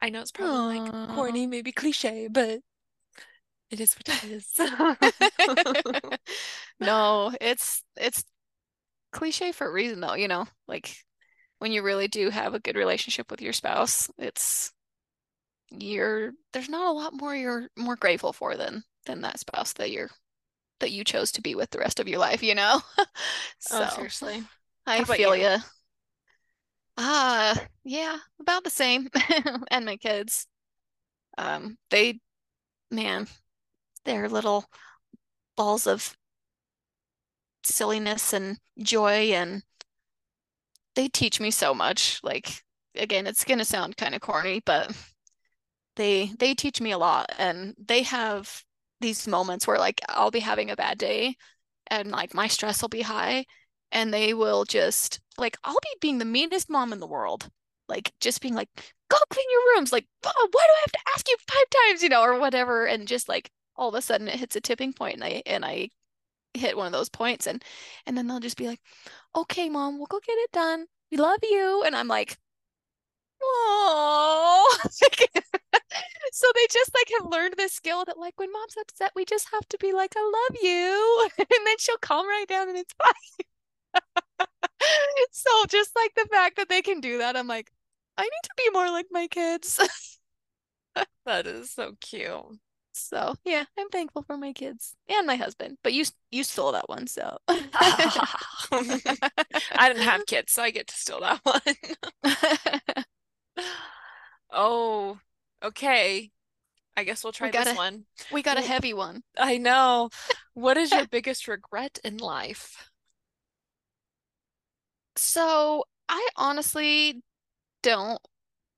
[0.00, 0.92] I know it's probably Aww.
[0.92, 2.60] like corny, maybe cliche, but
[3.70, 4.52] it is what it is.
[6.80, 8.24] no, it's it's
[9.12, 10.46] cliche for a reason though, you know.
[10.68, 10.94] Like
[11.58, 14.72] when you really do have a good relationship with your spouse, it's
[15.70, 19.90] you're there's not a lot more you're more grateful for than than that spouse that
[19.90, 20.10] you're
[20.80, 22.80] that you chose to be with the rest of your life, you know?
[23.58, 24.42] so oh, seriously.
[24.86, 25.42] I feel you?
[25.42, 25.58] ya.
[26.98, 29.08] Ah, uh, yeah, about the same.
[29.70, 30.46] and my kids.
[31.38, 32.20] Um, they
[32.90, 33.26] man,
[34.04, 34.66] they're little
[35.56, 36.16] balls of
[37.62, 39.62] silliness and joy and
[40.96, 42.20] they teach me so much.
[42.22, 42.62] Like
[42.98, 44.94] again it's to sound kind of corny but
[45.96, 48.62] they they teach me a lot and they have
[49.00, 51.36] these moments where like I'll be having a bad day
[51.88, 53.44] and like my stress will be high
[53.92, 57.48] and they will just like I'll be being the meanest mom in the world
[57.88, 58.68] like just being like
[59.08, 62.02] go clean your rooms like oh, why do I have to ask you five times
[62.02, 64.92] you know or whatever and just like all of a sudden it hits a tipping
[64.92, 65.90] point and I and I
[66.56, 67.62] hit one of those points and
[68.06, 68.80] and then they'll just be like,
[69.34, 70.86] "Okay, mom, we'll go get it done.
[71.10, 72.38] We love you." And I'm like,
[73.42, 74.78] "Oh."
[76.32, 79.48] so they just like have learned this skill that like when mom's upset, we just
[79.52, 82.94] have to be like, "I love you." and then she'll calm right down and it's
[83.02, 83.46] fine.
[85.32, 87.70] so just like the fact that they can do that, I'm like,
[88.16, 89.80] I need to be more like my kids.
[91.26, 92.58] that is so cute.
[92.98, 95.78] So yeah, I'm thankful for my kids and my husband.
[95.82, 100.94] But you you stole that one, so I didn't have kids, so I get to
[100.96, 101.60] steal that one.
[104.50, 105.18] oh,
[105.62, 106.30] okay.
[106.96, 108.06] I guess we'll try We this a- one.
[108.30, 109.22] we got a heavy one.
[109.38, 110.10] I know.
[110.54, 112.90] What is your biggest regret in life?
[115.16, 117.22] So I honestly
[117.82, 118.20] don't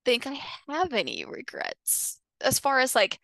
[0.04, 0.38] think I
[0.68, 3.18] have any regrets as far as like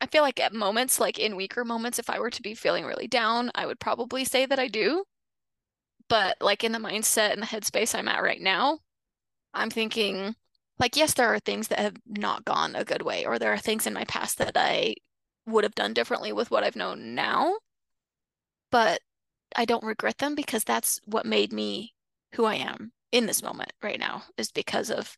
[0.00, 2.84] I feel like at moments, like in weaker moments, if I were to be feeling
[2.84, 5.04] really down, I would probably say that I do.
[6.08, 8.78] But like in the mindset and the headspace I'm at right now,
[9.54, 10.34] I'm thinking
[10.78, 13.58] like, yes, there are things that have not gone a good way, or there are
[13.58, 14.96] things in my past that I
[15.46, 17.54] would have done differently with what I've known now.
[18.70, 19.00] But
[19.54, 21.94] I don't regret them because that's what made me
[22.34, 25.16] who I am in this moment right now is because of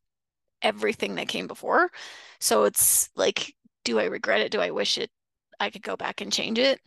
[0.61, 1.91] everything that came before.
[2.39, 3.55] So it's like,
[3.87, 4.53] do I regret it?
[4.53, 5.11] Do I wish it
[5.61, 6.81] I could go back and change it?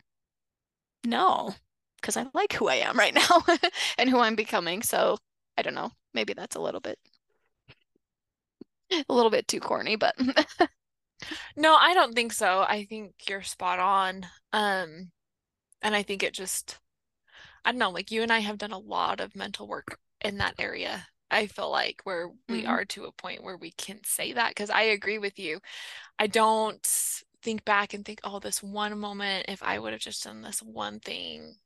[1.04, 1.54] No,
[2.00, 3.44] because I like who I am right now
[3.98, 4.82] and who I'm becoming.
[4.82, 5.18] So
[5.58, 5.92] I don't know.
[6.14, 6.98] Maybe that's a little bit
[9.08, 10.14] a little bit too corny, but
[11.56, 12.60] No, I don't think so.
[12.68, 14.26] I think you're spot on.
[14.52, 15.10] Um,
[15.82, 16.78] and I think it just,
[17.64, 20.38] I don't know, like you and I have done a lot of mental work in
[20.38, 21.08] that area.
[21.30, 22.66] I feel like where we Mhm.
[22.66, 25.60] are to a point where we can say that because I agree with you.
[26.18, 26.84] I don't
[27.42, 30.62] think back and think, oh, this one moment, if I would have just done this
[30.62, 31.56] one thing,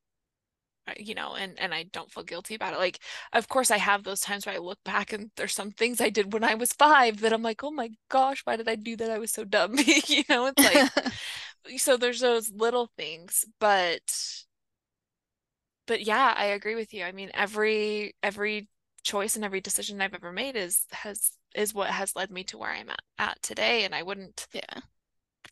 [0.87, 2.79] uh, you know, and and I don't feel guilty about it.
[2.79, 2.99] Like,
[3.33, 6.11] of course, I have those times where I look back and there's some things I
[6.11, 8.97] did when I was five that I'm like, oh my gosh, why did I do
[8.97, 9.11] that?
[9.11, 9.77] I was so dumb.
[10.09, 10.87] You know, it's like
[11.79, 14.03] so there's those little things, but
[15.87, 17.05] but yeah, I agree with you.
[17.05, 18.69] I mean, every every
[19.05, 22.59] choice and every decision I've ever made is has is what has led me to
[22.59, 24.81] where I'm at, at today, and I wouldn't yeah.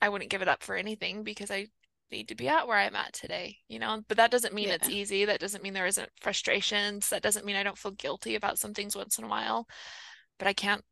[0.00, 1.68] I wouldn't give it up for anything because I
[2.11, 4.03] need to be at where I'm at today, you know?
[4.09, 5.24] But that doesn't mean it's easy.
[5.24, 7.09] That doesn't mean there isn't frustrations.
[7.09, 9.66] That doesn't mean I don't feel guilty about some things once in a while.
[10.38, 10.82] But I can't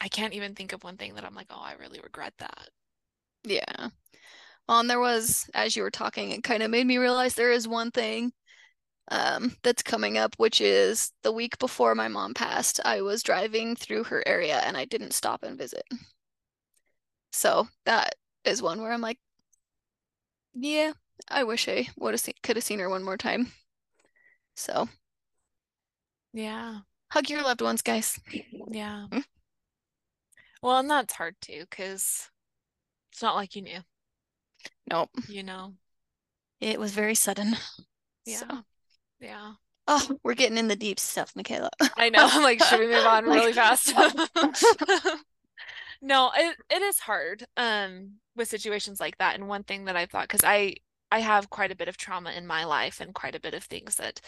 [0.00, 2.68] I can't even think of one thing that I'm like, oh, I really regret that.
[3.44, 3.88] Yeah.
[4.68, 7.50] Well, and there was, as you were talking, it kind of made me realize there
[7.50, 8.32] is one thing
[9.10, 13.76] um, that's coming up, which is the week before my mom passed, I was driving
[13.76, 15.84] through her area and I didn't stop and visit.
[17.32, 19.18] So that is one where I'm like,
[20.54, 20.92] yeah,
[21.28, 23.52] I wish I would have seen, could have seen her one more time.
[24.56, 24.88] So
[26.32, 26.80] Yeah.
[27.10, 28.18] hug your loved ones, guys.
[28.70, 29.06] Yeah.
[29.12, 29.20] Hmm?
[30.62, 32.30] Well, and that's hard too, because
[33.12, 33.80] it's not like you knew,
[34.90, 35.74] Nope, you know?
[36.60, 37.56] it was very sudden.
[38.24, 38.36] Yeah.
[38.38, 38.64] So,
[39.20, 39.52] Yeah.
[39.86, 41.70] oh, we're getting in the deep stuff, McKayla.
[41.96, 42.28] I know.
[42.30, 43.92] I'm like, should we move on really fast?
[46.02, 49.34] No, it, it is hard um with situations like that.
[49.34, 50.76] And one thing that I thought, because I
[51.10, 53.64] I have quite a bit of trauma in my life and quite a bit of
[53.64, 54.20] things that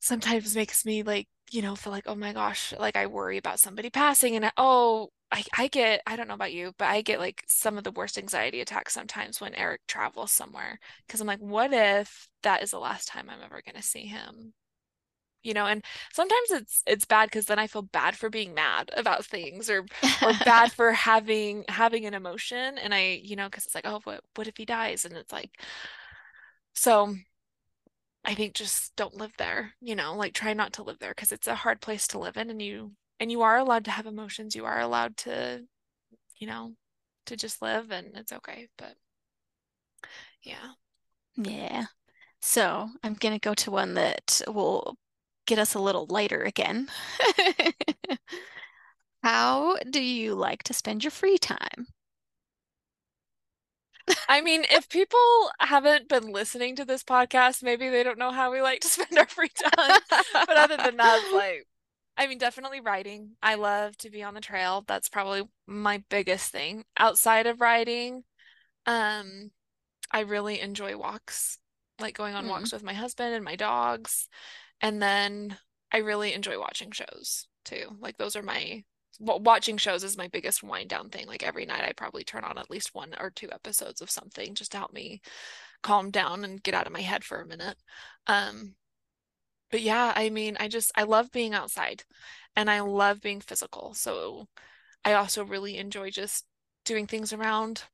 [0.00, 3.60] sometimes makes me like, you know, feel like, oh my gosh, like I worry about
[3.60, 7.02] somebody passing and I, oh, I, I get, I don't know about you, but I
[7.02, 10.78] get like some of the worst anxiety attacks sometimes when Eric travels somewhere.
[11.06, 14.06] Because I'm like, what if that is the last time I'm ever going to see
[14.06, 14.54] him?
[15.42, 18.90] You know, and sometimes it's it's bad because then I feel bad for being mad
[18.96, 19.86] about things or
[20.22, 24.00] or bad for having having an emotion and I, you know, because it's like, oh,
[24.04, 25.04] what what if he dies?
[25.04, 25.50] And it's like,
[26.74, 27.14] so
[28.24, 31.32] I think just don't live there, you know, like try not to live there because
[31.32, 34.06] it's a hard place to live in and you and you are allowed to have
[34.06, 34.54] emotions.
[34.54, 35.64] You are allowed to,
[36.38, 36.74] you know,
[37.26, 38.68] to just live and it's okay.
[38.78, 38.94] But
[40.42, 40.72] yeah.
[41.36, 41.86] Yeah.
[42.40, 44.96] So I'm gonna go to one that will
[45.46, 46.88] get us a little lighter again.
[49.22, 51.88] How do you like to spend your free time?
[54.28, 58.52] I mean, if people haven't been listening to this podcast, maybe they don't know how
[58.52, 60.00] we like to spend our free time.
[60.46, 61.66] But other than that, like,
[62.16, 63.36] I mean, definitely riding.
[63.42, 64.84] I love to be on the trail.
[64.86, 66.84] That's probably my biggest thing.
[66.96, 68.24] Outside of riding,
[68.86, 69.50] um,
[70.10, 71.58] I really enjoy walks,
[72.00, 72.50] like going on Mm.
[72.50, 74.28] walks with my husband and my dogs.
[74.80, 75.58] And then
[75.92, 77.96] I really enjoy watching shows too.
[78.00, 78.84] Like those are my
[79.18, 81.26] wa- watching shows is my biggest wind down thing.
[81.26, 84.54] Like every night I probably turn on at least one or two episodes of something
[84.54, 85.20] just to help me
[85.82, 87.78] calm down and get out of my head for a minute.
[88.26, 88.74] Um,
[89.70, 92.04] but yeah, I mean, I just I love being outside
[92.56, 93.94] and I love being physical.
[93.94, 94.48] So
[95.04, 96.46] I also really enjoy just
[96.84, 97.84] doing things around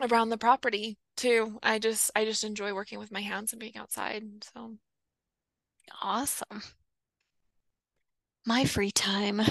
[0.00, 1.58] around the property too.
[1.62, 4.24] I just I just enjoy working with my hands and being outside.
[4.54, 4.78] So
[6.00, 6.62] Awesome.
[8.46, 9.42] My free time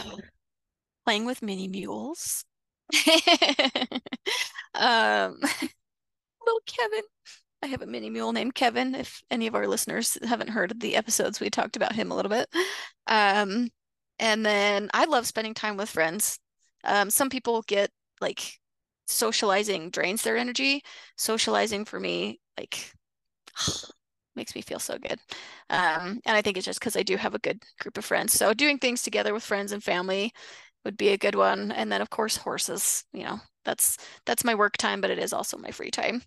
[1.05, 2.45] playing with mini mules.
[4.75, 5.39] Um,
[6.45, 7.03] little Kevin.
[7.65, 8.93] I have a mini mule named Kevin.
[8.93, 12.29] If any of our listeners haven't heard the episodes, we talked about him a little
[12.29, 12.47] bit.
[13.07, 13.69] Um,
[14.19, 16.37] and then I love spending time with friends.
[16.83, 17.89] Um, some people get
[18.21, 18.59] like
[19.07, 20.83] socializing drains their energy.
[21.17, 22.91] Socializing for me, like,
[24.35, 25.19] makes me feel so good.
[25.71, 28.33] Um, and I think it's just because I do have a good group of friends.
[28.33, 30.31] So doing things together with friends and family
[30.83, 31.71] would be a good one.
[31.71, 33.97] And then of course horses, you know, that's
[34.27, 36.21] that's my work time, but it is also my free time.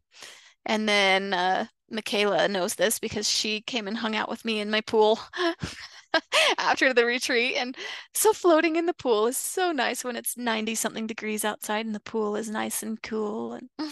[0.67, 4.71] And then uh, McKayla knows this because she came and hung out with me in
[4.71, 5.19] my pool
[6.59, 7.57] after the retreat.
[7.57, 7.77] And
[8.15, 11.95] so floating in the pool is so nice when it's 90 something degrees outside and
[11.95, 13.69] the pool is nice and cool and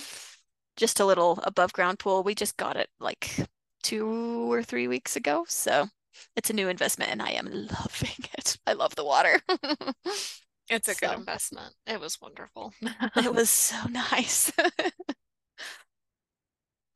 [0.76, 2.22] just a little above ground pool.
[2.22, 3.46] We just got it like
[3.82, 5.44] two or three weeks ago.
[5.48, 5.86] So
[6.34, 8.56] it's a new investment and I am loving it.
[8.66, 9.40] I love the water.
[10.68, 11.74] it's a so, good investment.
[11.86, 12.72] It was wonderful.
[13.16, 14.52] it was so nice.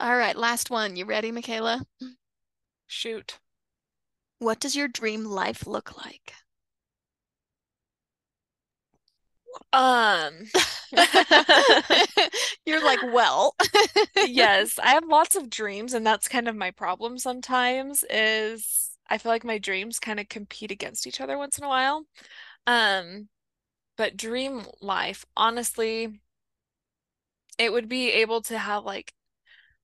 [0.01, 0.97] All right, last one.
[0.97, 1.85] You ready, McKayla?
[2.87, 3.39] Shoot.
[4.41, 6.35] What does your dream life look like?
[9.73, 10.47] Um,
[12.67, 13.55] you're like, well,
[14.23, 19.19] yes, I have lots of dreams, and that's kind of my problem sometimes is I
[19.19, 22.05] feel like my dreams kind of compete against each other once in a while.
[22.67, 23.29] Um,
[23.97, 26.21] but dream life, honestly,
[27.59, 29.13] it would be able to have like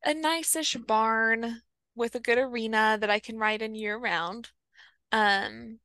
[0.05, 1.63] a nice-ish barn
[1.95, 4.51] with a good arena that I can ride in year round.
[5.13, 5.81] Um,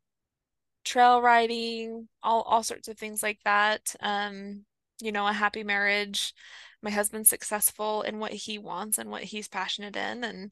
[0.84, 3.96] trail riding, all all sorts of things like that.
[4.02, 4.66] Um,
[5.02, 6.34] you know, a happy marriage.
[6.82, 10.52] My husband's successful in what he wants and what he's passionate in and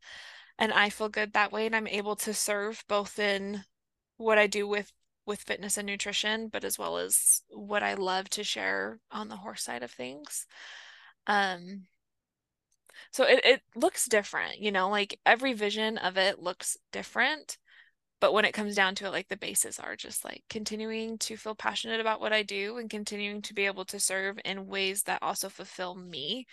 [0.59, 3.63] and I feel good that way and I'm able to serve both in
[4.17, 4.91] what I do with
[5.25, 9.37] with fitness and nutrition, but as well as what I love to share on the
[9.37, 10.45] horse side of things.
[11.27, 11.87] Um
[13.11, 17.57] so it, it looks different, you know, like every vision of it looks different
[18.21, 21.37] but when it comes down to it like the bases are just like continuing to
[21.37, 25.03] feel passionate about what i do and continuing to be able to serve in ways
[25.03, 26.45] that also fulfill me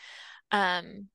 [0.53, 1.09] um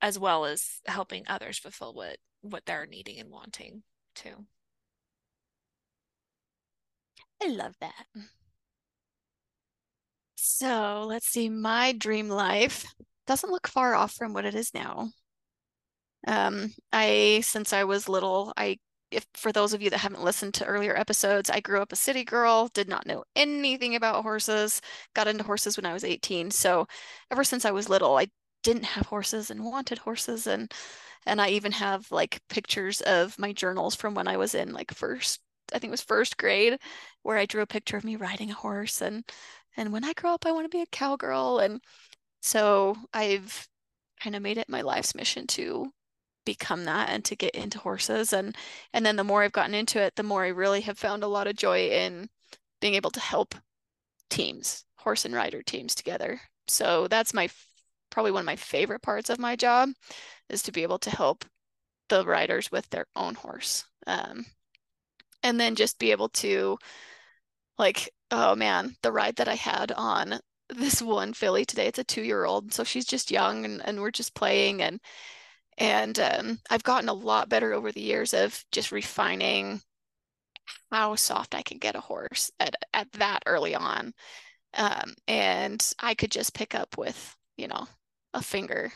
[0.00, 3.82] as well as helping others fulfill what what they're needing and wanting
[4.14, 4.46] too.
[7.42, 8.06] I love that.
[10.36, 12.86] So let's see my dream life
[13.26, 15.10] doesn't look far off from what it is now
[16.26, 18.76] um i since i was little i
[19.12, 21.96] if for those of you that haven't listened to earlier episodes, I grew up a
[21.96, 24.80] city girl, did not know anything about horses,
[25.14, 26.50] got into horses when I was 18.
[26.50, 26.88] So
[27.30, 28.26] ever since I was little, I
[28.64, 30.72] didn't have horses and wanted horses and
[31.26, 34.92] and I even have like pictures of my journals from when I was in like
[34.92, 35.40] first
[35.72, 36.78] I think it was first grade
[37.22, 39.24] where I drew a picture of me riding a horse and
[39.76, 41.80] and when I grow up I want to be a cowgirl and
[42.40, 43.68] so I've
[44.20, 45.90] kind of made it my life's mission to
[46.44, 48.56] become that and to get into horses and
[48.92, 51.28] and then the more I've gotten into it the more I really have found a
[51.28, 52.28] lot of joy in
[52.80, 53.54] being able to help
[54.30, 56.40] teams horse and rider teams together.
[56.66, 57.48] So that's my
[58.10, 59.90] probably one of my favorite parts of my job
[60.48, 61.44] is to be able to help
[62.08, 64.46] the riders with their own horse um,
[65.42, 66.78] and then just be able to
[67.78, 70.38] like oh man the ride that I had on
[70.70, 74.00] this one filly today it's a two year old so she's just young and, and
[74.00, 75.00] we're just playing and
[75.78, 79.82] and um, I've gotten a lot better over the years of just refining
[80.90, 84.12] how soft I can get a horse at, at that early on.
[84.74, 87.86] Um, and I could just pick up with, you know,
[88.34, 88.92] a finger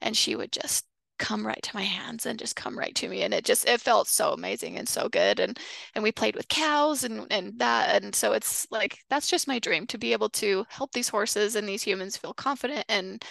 [0.00, 0.86] and she would just
[1.22, 3.80] come right to my hands and just come right to me and it just it
[3.80, 5.58] felt so amazing and so good and
[5.94, 9.58] and we played with cows and and that and so it's like that's just my
[9.60, 13.24] dream to be able to help these horses and these humans feel confident and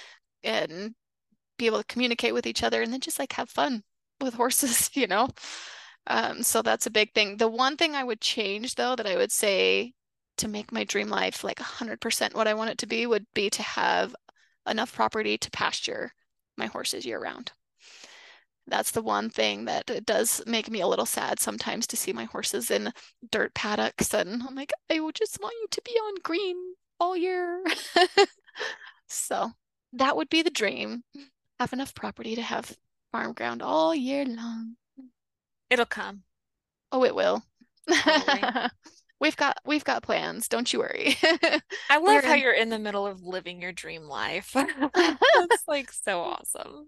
[0.43, 0.95] and
[1.57, 3.83] be able to communicate with each other and then just like have fun
[4.21, 5.27] with horses, you know?
[6.07, 7.37] Um, so that's a big thing.
[7.37, 9.93] The one thing I would change though, that I would say
[10.37, 13.49] to make my dream life like 100% what I want it to be would be
[13.51, 14.15] to have
[14.67, 16.13] enough property to pasture
[16.57, 17.51] my horses year round.
[18.71, 22.13] That's the one thing that it does make me a little sad sometimes to see
[22.13, 22.93] my horses in
[23.29, 24.13] dirt paddocks.
[24.13, 26.55] And I'm like, I would just want you to be on green
[26.97, 27.63] all year.
[29.09, 29.51] so
[29.91, 31.03] that would be the dream
[31.59, 32.75] have enough property to have
[33.11, 34.77] farm ground all year long.
[35.69, 36.23] It'll come.
[36.93, 37.43] Oh, it will.
[39.19, 40.47] we've got we've got plans.
[40.47, 41.17] Don't you worry.
[41.89, 42.39] I love how in...
[42.39, 44.53] you're in the middle of living your dream life.
[44.55, 46.87] It's like so awesome.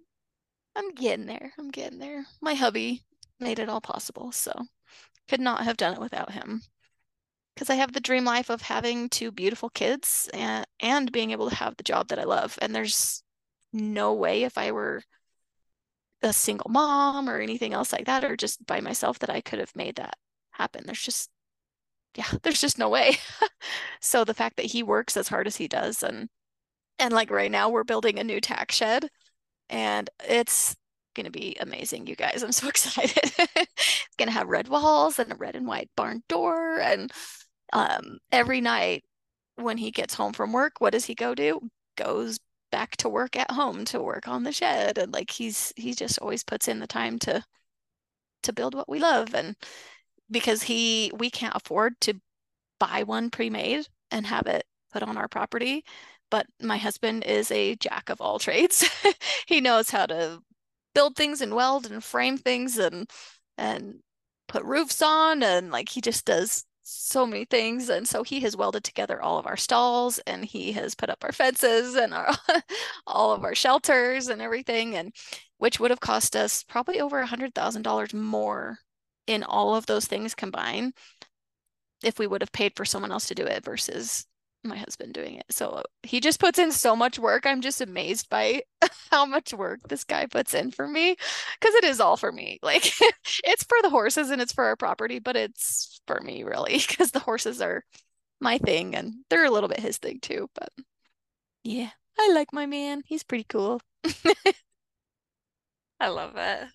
[0.76, 1.54] I'm getting there.
[1.58, 2.26] I'm getting there.
[2.42, 3.04] My hubby
[3.40, 4.54] made it all possible, so
[5.28, 6.64] could not have done it without him.
[7.56, 11.50] Because I have the dream life of having two beautiful kids and and being able
[11.50, 12.58] to have the job that I love.
[12.62, 13.24] And there's
[13.74, 15.04] no way if I were
[16.22, 19.60] a single mom or anything else like that, or just by myself, that I could
[19.60, 20.16] have made that
[20.52, 20.84] happen.
[20.86, 21.30] There's just,
[22.18, 23.18] yeah, there's just no way.
[24.02, 26.30] so the fact that he works as hard as he does, and
[27.00, 29.10] and like right now we're building a new tack shed,
[29.70, 30.76] and it's
[31.14, 32.44] going to be amazing, you guys.
[32.44, 33.32] I'm so excited.
[33.56, 36.80] it's going to have red walls and a red and white barn door.
[36.80, 37.12] And
[37.72, 39.04] um, every night
[39.56, 41.60] when he gets home from work, what does he go do?
[41.98, 42.40] Goes
[42.72, 44.98] back to work at home to work on the shed.
[44.98, 47.44] And like he's, he just always puts in the time to,
[48.44, 49.34] to build what we love.
[49.36, 49.56] And
[50.32, 52.16] because he, we can't afford to
[52.80, 55.84] buy one pre-made and have it put on our property
[56.34, 58.90] but my husband is a jack of all trades.
[59.46, 60.40] he knows how to
[60.96, 63.08] build things and weld and frame things and
[63.56, 64.00] and
[64.48, 68.58] put roofs on and like he just does so many things and so he has
[68.58, 72.34] welded together all of our stalls and he has put up our fences and our
[73.06, 75.14] all of our shelters and everything and
[75.60, 78.80] which would have cost us probably over a hundred thousand dollars more
[79.28, 80.94] in all of those things combined
[82.04, 84.26] if we would have paid for someone else to do it versus
[84.64, 85.46] my husband doing it.
[85.50, 87.46] So he just puts in so much work.
[87.46, 88.64] I'm just amazed by
[89.12, 91.16] how much work this guy puts in for me
[91.60, 92.60] because it is all for me.
[92.64, 92.92] Like
[93.44, 97.12] it's for the horses and it's for our property, but it's for me really because
[97.12, 97.84] the horses are
[98.42, 100.50] my thing and they're a little bit his thing too.
[100.56, 100.70] But
[101.64, 103.04] yeah, I like my man.
[103.06, 103.82] He's pretty cool.
[106.00, 106.70] I love it.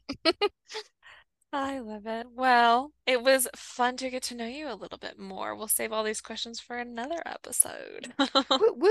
[1.51, 2.26] I love it.
[2.34, 5.55] Well, it was fun to get to know you a little bit more.
[5.55, 8.12] We'll save all these questions for another episode.
[8.18, 8.90] woo, woo.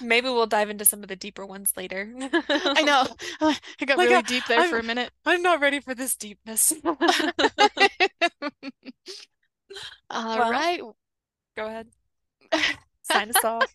[0.00, 2.12] Maybe we'll dive into some of the deeper ones later.
[2.48, 3.06] I know.
[3.40, 5.10] Oh, I got Like, really deep there for a I'm- minute.
[5.26, 6.72] I'm not ready for this deepness.
[6.84, 6.96] All
[10.10, 10.80] Well- right.
[11.56, 11.88] Go ahead.
[13.02, 13.66] Sign us off.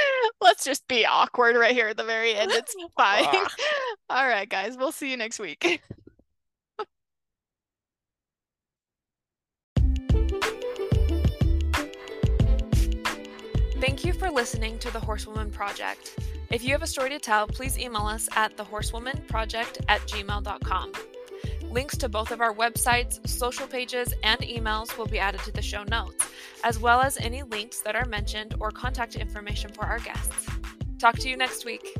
[0.40, 2.50] Let's just be awkward right here at the very end.
[2.52, 3.24] It's fine.
[3.26, 3.54] Ah.
[4.10, 4.76] All right, guys.
[4.76, 5.80] We'll see you next week.
[13.80, 16.18] Thank you for listening to the Horsewoman Project.
[16.50, 20.92] If you have a story to tell, please email us at thehorsewomanproject at gmail.com.
[21.70, 25.62] Links to both of our websites, social pages, and emails will be added to the
[25.62, 26.26] show notes,
[26.64, 30.46] as well as any links that are mentioned or contact information for our guests.
[30.98, 31.94] Talk to you next week.